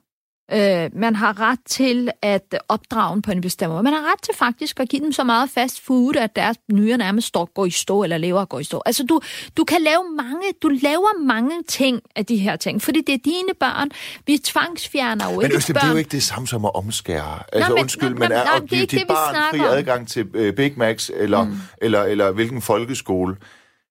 [0.53, 3.83] Øh, man har ret til at opdrage dem på en bestemt måde.
[3.83, 6.99] Man har ret til faktisk at give dem så meget fast food, at deres nyere
[6.99, 8.83] nærmest står, går i stå, eller lever går i stå.
[8.87, 9.21] Altså, du,
[9.57, 13.19] du kan lave mange, du laver mange ting af de her ting, fordi det er
[13.25, 13.91] dine børn.
[14.27, 17.39] Vi tvangsfjerner jo men, ikke Men det er jo ikke det samme som at omskære.
[17.53, 20.49] Altså, Nå, men, undskyld, nå, men er nå, at give dit barn fri adgang til
[20.49, 21.57] uh, Big Macs, eller, mm.
[21.83, 23.37] eller, eller hvilken folkeskole,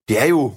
[0.09, 0.53] det er jo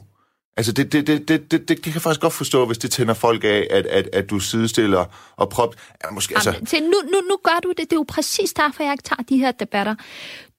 [0.57, 3.15] Altså, det, det, det, det, det, det kan jeg faktisk godt forstå, hvis det tænder
[3.15, 5.05] folk af, at, at, at du sidestiller
[5.37, 5.77] og prop...
[6.05, 6.51] Ja, måske, altså...
[6.73, 7.79] Jamen, nu, nu, nu gør du det.
[7.79, 9.95] Det er jo præcis derfor, jeg ikke tager de her debatter.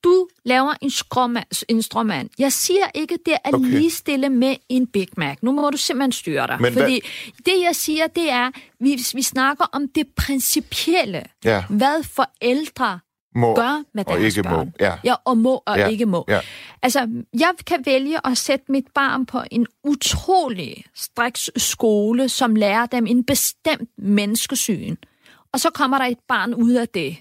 [0.04, 2.30] Du laver en, skråmand, en stråmand.
[2.39, 3.66] Jeg siger ikke, det er okay.
[3.66, 5.38] lige stille med en Big Mac.
[5.41, 6.58] Nu må du simpelthen styre dig.
[6.62, 7.54] Men fordi hvad?
[7.54, 11.24] det, jeg siger, det er, vi, vi snakker om det principielle.
[11.46, 11.64] Ja.
[11.70, 13.00] Hvad forældre
[13.36, 14.66] må gør med deres og ikke børn.
[14.66, 14.72] må.
[14.80, 14.94] Ja.
[15.04, 15.88] ja, og må og Ja.
[15.88, 16.26] ikke må.
[16.28, 16.40] Ja.
[16.82, 22.86] Altså, jeg kan vælge at sætte mit barn på en utrolig striks skole, som lærer
[22.86, 24.96] dem en bestemt menneskesyn.
[25.54, 27.18] Og så kommer der et barn ud af det.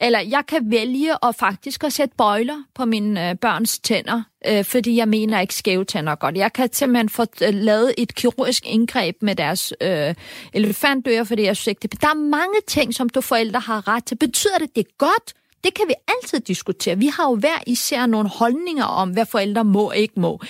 [0.00, 4.64] Eller jeg kan vælge at faktisk at sætte bøjler på mine øh, børns tænder, øh,
[4.64, 6.36] fordi jeg mener ikke skæve tænder godt.
[6.36, 10.14] Jeg kan simpelthen få øh, lavet et kirurgisk indgreb med deres øh,
[10.52, 12.00] elefantører, fordi jeg synes ikke det...
[12.00, 14.14] Der er mange ting, som du forældre har ret til.
[14.14, 15.34] Betyder det, det er godt?
[15.64, 16.98] Det kan vi altid diskutere.
[16.98, 20.40] Vi har jo hver især nogle holdninger om, hvad forældre må og ikke må.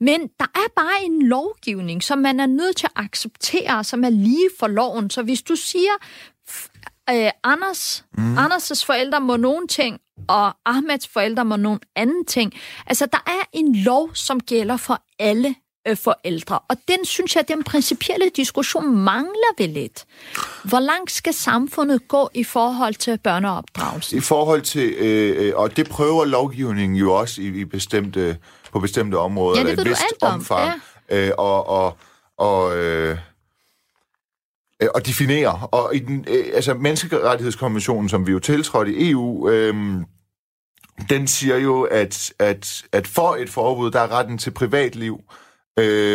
[0.00, 4.10] Men der er bare en lovgivning, som man er nødt til at acceptere, som er
[4.10, 5.10] lige for loven.
[5.10, 5.92] Så hvis du siger,
[7.10, 8.38] øh, Anders, mm.
[8.38, 12.52] Anders' forældre må nogle ting, og Ahmeds forældre må nogle anden ting.
[12.86, 15.54] Altså, der er en lov, som gælder for alle
[15.88, 16.58] øh, forældre.
[16.68, 20.04] Og den synes jeg, den principielle diskussion mangler vi lidt.
[20.64, 24.16] Hvor langt skal samfundet gå i forhold til børneopdragelse?
[24.16, 28.38] I forhold til, øh, og det prøver lovgivningen jo også i, i bestemte,
[28.72, 31.96] på bestemte områder, Ja, det ved et vist om, omfang, øh, og, og,
[32.36, 33.18] og, øh,
[34.82, 35.66] øh, og definere.
[35.70, 39.74] Og i den, øh, altså menneskerettighedskonventionen, som vi jo tiltrådte i EU, øh,
[41.10, 45.47] den siger jo, at, at, at for et forbud, der er retten til privatliv, øh,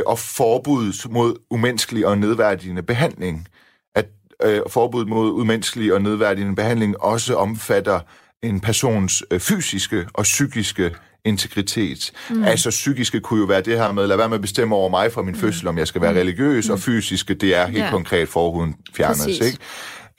[0.05, 3.47] og forbud mod umenneskelig og nedværdigende behandling.
[3.95, 4.05] At
[4.43, 7.99] øh, forbud mod umenneskelig og nedværdigende behandling også omfatter
[8.43, 10.95] en persons øh, fysiske og psykiske
[11.25, 12.11] integritet.
[12.29, 12.43] Mm.
[12.43, 15.11] Altså psykiske kunne jo være det her med, lad være med at bestemme over mig
[15.11, 15.39] fra min mm.
[15.39, 16.17] fødsel, om jeg skal være mm.
[16.17, 17.89] religiøs, og fysiske, det er helt Ja.
[17.89, 19.41] konkret forhuden fjernes, Præcis.
[19.45, 19.59] ikke?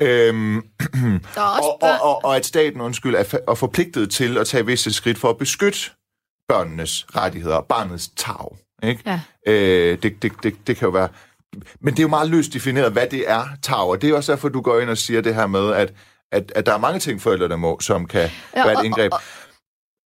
[0.00, 0.56] Øhm,
[1.36, 5.18] og, og, og, og at staten, undskyld, er, er forpligtet til at tage visse skridt
[5.18, 5.78] for at beskytte
[6.48, 8.56] børnenes rettigheder, barnets tag.
[8.88, 9.02] Ikke?
[9.06, 9.20] Ja.
[9.46, 11.08] Øh, det, det, det, det kan jo være...
[11.80, 13.76] Men det er jo meget løst defineret, hvad det er, tag.
[13.88, 15.92] Og det er også derfor, du går ind og siger det her med, at,
[16.32, 19.12] at, at der er mange ting, forældrene må, som kan Ja, være og- et indgreb.
[19.12, 19.20] Og,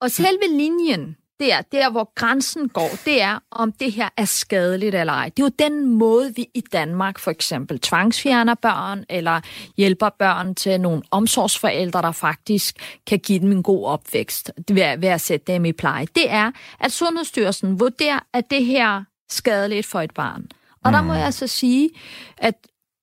[0.00, 4.94] og selve linjen, der, der hvor grænsen går, det er, om det her er skadeligt
[4.94, 5.28] eller ej.
[5.28, 9.40] Det er jo den måde, vi i Danmark for eksempel tvangsfjerner børn, eller
[9.76, 12.76] hjælper børn til nogle omsorgsforældre, der faktisk
[13.06, 16.06] kan give dem en god opvækst ved, ved at sætte dem i pleje.
[16.14, 20.46] Det er, at Sundhedsstyrelsen vurderer, at det her er skadeligt for et barn.
[20.84, 21.90] Og der må jeg så sige,
[22.36, 22.54] at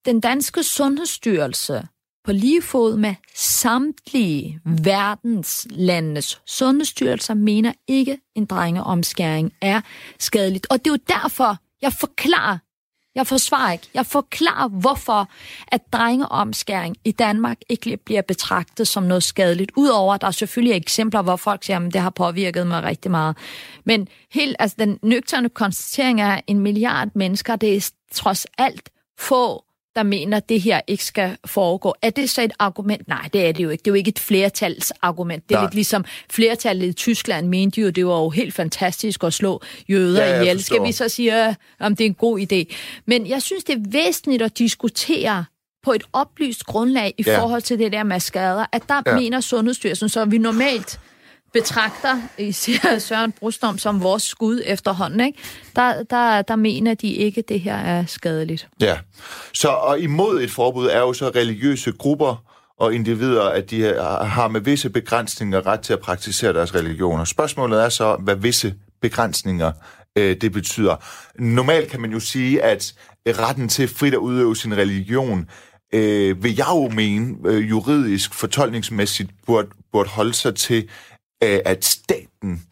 [0.06, 1.88] den danske Sundhedsstyrelse
[2.26, 9.82] på lige fod med samtlige verdenslandenes sundhedsstyrelser mener ikke, en drengeomskæring er
[10.20, 10.68] skadeligt.
[10.70, 12.58] Og det er jo derfor, jeg forklarer,
[13.16, 15.30] jeg forsvarer ikke, jeg forklarer, hvorfor
[15.68, 19.72] at drengeomskæring i Danmark ikke bliver betragtet som noget skadeligt.
[19.76, 23.38] Udover, at der selvfølgelig eksempler, hvor folk siger, at det har påvirket mig rigtig meget.
[23.84, 28.90] Men helt, altså, den nøgterne konstatering er, at en milliard mennesker, det er trods alt
[29.20, 29.66] få
[29.96, 31.94] der mener, at det her ikke skal foregå.
[32.02, 33.08] Er det så et argument?
[33.08, 33.82] Nej, det er det jo ikke.
[33.82, 35.50] Det er jo ikke et flertalsargument.
[35.50, 35.66] Det er Nej.
[35.66, 40.26] lidt ligesom flertallet i Tyskland mente jo, det var jo helt fantastisk at slå jøder
[40.26, 40.64] Ja, ihjel.
[40.64, 42.76] Skal vi så sige, øh, om det er en god idé?
[43.06, 45.46] Men jeg synes, det er væsentligt at diskutere
[45.84, 47.42] på et oplyst grundlag i Ja.
[47.42, 49.16] forhold til det der med skader, at der ja.
[49.16, 51.00] mener Sundhedsstyrelsen, så vi normalt
[51.60, 55.40] betragter især Søren Brustom som vores skud efterhånden, ikke?
[55.76, 58.68] Der, der, der mener de ikke, at det her er skadeligt.
[58.82, 58.98] Ja.
[59.54, 62.44] Så og imod et forbud er jo så religiøse grupper
[62.80, 63.82] og individer, at de
[64.22, 67.24] har- med visse begrænsninger ret til at praktisere deres religioner.
[67.24, 69.72] Spørgsmålet er så, hvad visse begrænsninger
[70.18, 70.96] øh, det betyder.
[71.40, 72.94] Normalt kan man jo sige, at
[73.28, 75.50] retten til frit at udøve sin religion,
[75.94, 80.90] øh, vil jeg jo mene, øh, juridisk, fortolkningsmæssigt, burde, burde holde sig til,
[81.44, 82.64] øh, at staten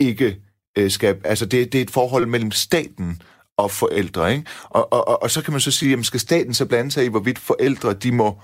[0.00, 0.36] ikke
[0.78, 1.16] øh, skal...
[1.24, 3.22] Altså, det, det er et forhold mellem staten
[3.56, 4.44] og forældre, ikke?
[4.64, 7.04] Og, og, og, og så kan man så sige, jamen skal staten så blande sig
[7.04, 8.38] i, hvorvidt forældre, de må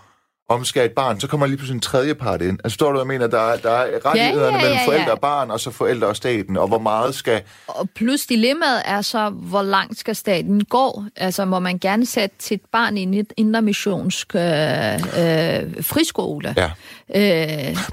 [0.50, 2.58] omskære et barn, så kommer lige pludselig en tredje part ind.
[2.64, 5.12] Altså, står du, jeg mener, der er, der er rettighederne ja, ja, ja, mellem forældre
[5.12, 7.42] og barn, og så forældre og staten, og hvor meget skal...
[7.66, 11.04] Og plus dilemmaet er så, hvor langt skal staten gå?
[11.16, 16.54] Altså, må man gerne sætte sit barn i en intermissionsk øh, øh, friskole?
[16.56, 16.70] Ja.
[17.14, 17.22] Øh,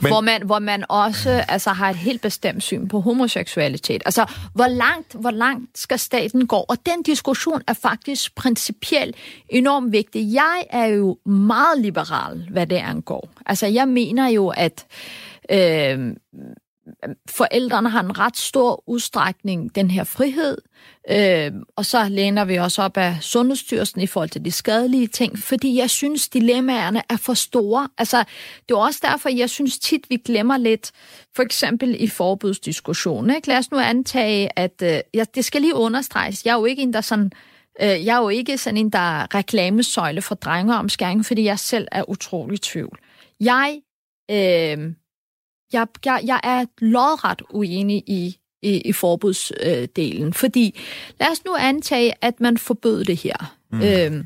[0.02, 0.12] Men...
[0.12, 4.02] hvor, man, hvor man også altså, har et helt bestemt syn på homoseksualitet.
[4.06, 6.56] Altså, hvor langt, hvor langt skal staten gå?
[6.56, 9.16] Og den diskussion er faktisk principielt
[9.50, 10.34] enormt vigtig.
[10.34, 13.30] Jeg er jo meget liberal hvad det angår.
[13.46, 14.86] Altså, jeg mener jo, at
[15.52, 16.14] øh,
[17.30, 20.58] forældrene har en ret stor udstrækning den her frihed,
[21.12, 25.40] øh, og så læner vi også op af Sundhedsstyrelsen i forhold til de skadelige ting,
[25.40, 27.90] fordi jeg synes, dilemmaerne er for store.
[27.98, 28.24] Altså,
[28.70, 30.92] det er også derfor, jeg synes tit, vi glemmer lidt,
[31.36, 33.36] for eksempel i forbudsdiskussionen.
[33.36, 33.48] Ikke?
[33.48, 36.46] Lad os nu antage, at øh, ja, det skal lige understreges.
[36.46, 37.32] Jeg er jo ikke en, der sådan
[37.82, 41.88] øh, jeg er jo ikke sådan en, der er reklamesøjle for drengeomskæring, fordi jeg selv
[41.92, 43.00] er utrolig tvivl.
[43.40, 43.82] Jeg,
[44.32, 44.94] øh,
[45.74, 50.80] jeg, jeg, jeg er lodret uenig i, i, i forbudsdelen, fordi
[51.20, 53.56] lad os nu antage, at man forbød det her.
[53.72, 53.82] Mm.
[53.82, 54.26] Øh,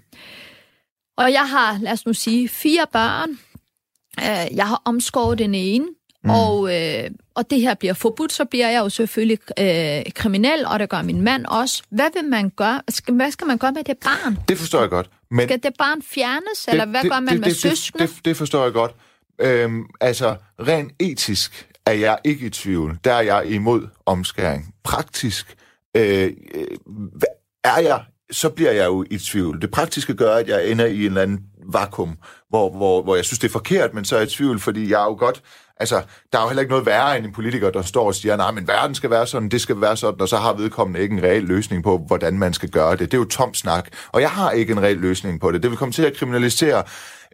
[1.17, 3.29] og jeg har, lad os nu sige, fire børn.
[4.19, 5.85] Øh, jeg har omskåret den ene,
[6.23, 6.29] Mm.
[6.29, 10.79] Og, øh, og det her bliver forbudt, så bliver jeg jo selvfølgelig øh, kriminel, og
[10.79, 11.83] det gør min mand også.
[11.89, 12.81] Hvad vil man gøre?
[13.07, 14.37] Hvad skal man gøre med det barn?
[14.47, 15.09] Det forstår jeg godt.
[15.31, 18.07] Men skal det barn fjernes, det, eller hvad det, gør man det, med det, søskende?
[18.07, 18.91] Det, det forstår jeg godt.
[19.41, 22.99] Øhm, altså, rent etisk er jeg ikke i tvivl.
[23.03, 24.73] Der er jeg imod omskæring.
[24.83, 25.55] Praktisk
[25.97, 26.67] øh, øh
[27.63, 29.61] er jeg, så bliver jeg jo i tvivl.
[29.61, 31.39] Det praktiske gør, at jeg ender i en eller anden
[31.73, 32.17] vakuum,
[32.49, 34.89] hvor, hvor, hvor jeg synes, det er forkert, men så er jeg i tvivl, fordi
[34.91, 35.43] jeg er jo godt
[35.81, 36.01] Altså,
[36.33, 38.51] der er jo heller ikke noget værre end en politiker, der står og siger, nej,
[38.51, 41.23] men verden skal være sådan, det skal være sådan, og så har vedkommende ikke en
[41.23, 42.99] reel løsning på, hvordan man skal gøre det.
[42.99, 43.89] Det er jo tom snak.
[44.11, 45.63] Og jeg har ikke en reel løsning på det.
[45.63, 46.83] Det vil komme til at kriminalisere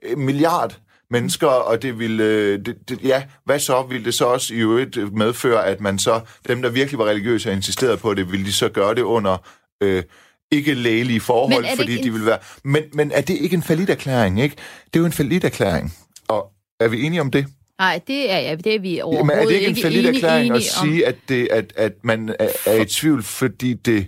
[0.04, 0.78] øh, milliard
[1.12, 3.82] mennesker, og det vil, øh, det, det, ja, hvad så?
[3.82, 7.50] Vil det så også i øvrigt medføre, at man så, dem der virkelig var religiøse
[7.50, 9.38] og insisterede på det, vil de så gøre det under
[9.84, 10.04] øh,
[10.52, 12.38] ikke lægelige forhold, fordi de vil være...
[12.64, 14.56] Men, men er det ikke en erklæring, ikke?
[14.86, 15.12] Det er jo en
[15.46, 15.94] erklæring.
[16.28, 17.46] Og er vi enige om det?
[17.80, 20.56] Nej, det er, ja, det er vi overhovedet Jamen, er det ikke en fældig erklæring
[20.56, 24.08] at sige, at, det, at, at man er, er i tvivl, fordi det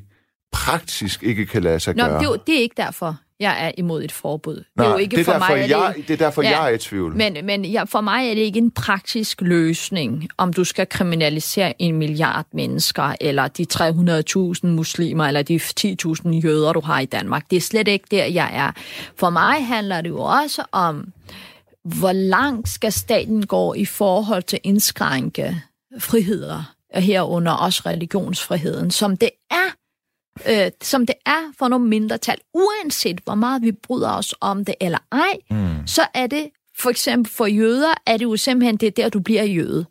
[0.51, 2.33] praktisk ikke kan lade sig Nå, gøre?
[2.33, 4.63] Det, det er ikke derfor, jeg er imod et forbud.
[4.75, 5.69] Nej, det er jo ikke det er for derfor, mig...
[5.69, 7.15] Jeg, det, det er derfor, ja, jeg er i tvivl.
[7.15, 11.81] Men, men ja, for mig er det ikke en praktisk løsning, om du skal kriminalisere
[11.81, 15.59] en milliard mennesker, eller de 300.000 muslimer, eller de
[16.25, 17.49] 10.000 jøder, du har i Danmark.
[17.49, 18.71] Det er slet ikke der, jeg er.
[19.15, 21.13] For mig handler det jo også om
[21.83, 25.61] hvor langt skal staten gå i forhold til indskrænke
[25.99, 29.75] friheder, herunder også religionsfriheden, som det er
[30.49, 34.75] øh, som det er for nogle mindretal, uanset hvor meget vi bryder os om det
[34.81, 35.87] eller ej, mm.
[35.87, 39.43] så er det for eksempel for jøder, er det jo simpelthen det der, du bliver
[39.43, 39.85] jøde.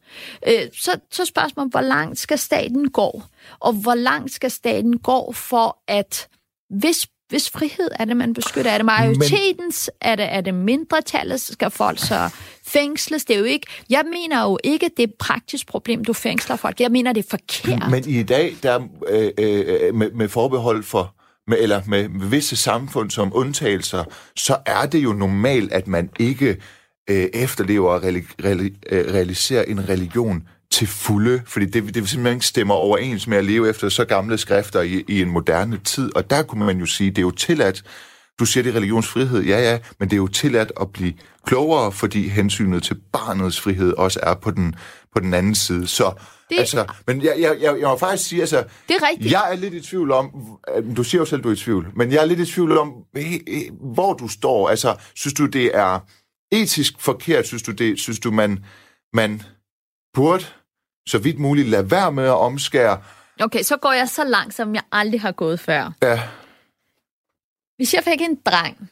[0.48, 3.22] Øh, så, så spørgsmålet, hvor langt skal staten gå?
[3.60, 6.28] Og hvor langt skal staten gå for at,
[6.70, 8.70] hvis hvis frihed er det, man beskytter?
[8.70, 9.90] Er det majoritetens?
[10.02, 10.10] Men...
[10.10, 11.40] Er, det, er det mindretallet?
[11.40, 12.30] Skal folk så
[12.66, 13.24] fængsles?
[13.24, 13.66] Det er jo ikke...
[13.90, 16.80] Jeg mener jo ikke, det er et praktisk problem, du fængsler folk.
[16.80, 17.90] Jeg mener, det er forkert.
[17.90, 21.14] Men i dag, der øh, øh, med, med forbehold for
[21.48, 24.04] med, eller med visse samfund som undtagelser,
[24.36, 26.56] så er det jo normalt, at man ikke
[27.10, 30.48] øh, efterlever og reali- reali- øh, realiserer en religion
[30.78, 34.38] til fulde, fordi det, det simpelthen ikke stemmer overens med at leve efter så gamle
[34.38, 36.16] skrifter i, i en moderne tid.
[36.16, 37.82] Og der kunne man jo sige, det er jo tilladt,
[38.38, 41.12] du siger det er religionsfrihed, ja ja, men det er jo tilladt at blive
[41.46, 44.74] klogere, fordi hensynet til barnets frihed også er på den,
[45.14, 45.86] på den anden side.
[45.86, 46.12] Så
[46.50, 46.58] det...
[46.58, 49.32] altså, men jeg, jeg, jeg, jeg må faktisk sige, altså, det er rigtigt.
[49.32, 50.30] jeg er lidt i tvivl om,
[50.96, 52.92] du siger jo selv, du er i tvivl, men jeg er lidt i tvivl om,
[53.94, 54.68] hvor du står.
[54.68, 55.98] Altså, synes du, det er
[56.52, 57.46] etisk forkert?
[57.46, 58.64] Synes du, det, synes du man,
[59.12, 59.42] man
[60.14, 60.44] burde
[61.08, 62.98] så vidt muligt lade være med at omskære.
[63.40, 65.92] Okay, så går jeg så langt, som jeg aldrig har gået før.
[66.02, 66.20] Ja.
[67.76, 68.90] Hvis jeg fik en dreng,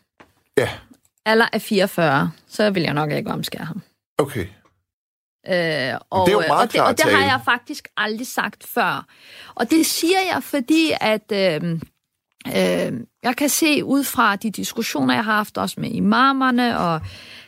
[0.59, 0.69] ja.
[1.25, 3.83] alder af 44, så vil jeg nok ikke omskære ham.
[4.19, 4.47] Okay.
[5.49, 8.67] Øh, og, det er jo meget og, det, og det har jeg faktisk aldrig sagt
[8.67, 9.07] før.
[9.55, 11.81] Og det siger jeg, fordi at øh,
[12.47, 17.01] øh, jeg kan se ud fra de diskussioner, jeg har haft også med imamerne, og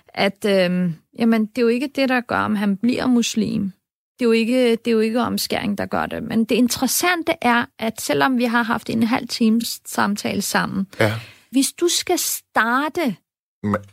[0.09, 3.73] at øh, jamen, det er jo ikke det, der gør, om han bliver muslim.
[4.19, 6.23] Det er, jo ikke, det er jo ikke omskæring, der gør det.
[6.23, 11.13] Men det interessante er, at selvom vi har haft en halv times samtale sammen, ja.
[11.51, 13.17] hvis du skal starte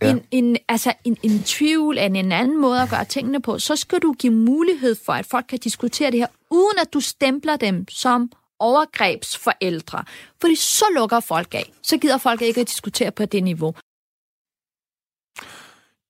[0.01, 0.09] ja.
[0.09, 3.75] en, en, altså en, en tvivl af en anden måde at gøre tingene på, så
[3.75, 7.55] skal du give mulighed for, at folk kan diskutere det her, uden at du stempler
[7.55, 10.03] dem som overgrebsforældre.
[10.41, 11.71] Fordi så lukker folk af.
[11.83, 13.73] Så gider folk ikke at diskutere på det niveau.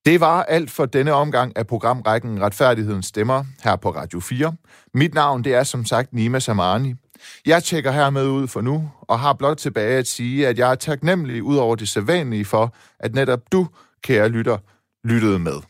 [0.06, 4.56] Det var alt for denne omgang af programrækken Retfærdighedens Stemmer her på Radio 4.
[4.94, 6.94] Mit navn det er som sagt Nima Samani.
[7.46, 10.76] Jeg tjekker hermed ud for nu, og har blot tilbage at sige, at jeg er
[10.76, 13.68] taknemmelig ud over det sædvanlige for, at netop du,
[14.04, 14.58] kære lytter,
[15.04, 15.62] lyttede med.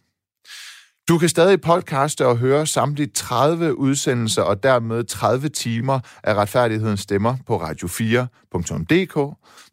[1.10, 7.00] Du kan stadig podcaste og høre samtlige 30 udsendelser og dermed 30 timer af Retfærdighedens
[7.00, 9.14] Stemmer på radio4.dk,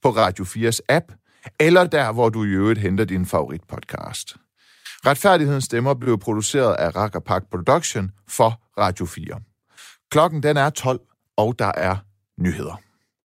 [0.02, 1.04] på Radio 4's app,
[1.60, 4.36] eller der, hvor du i øvrigt henter din favoritpodcast.
[5.06, 9.40] Retfærdighedens Stemmer blev produceret af Racker Park Production for Radio 4.
[10.10, 11.00] Klokken den er 12,
[11.36, 11.96] og der er
[12.40, 12.80] nyheder.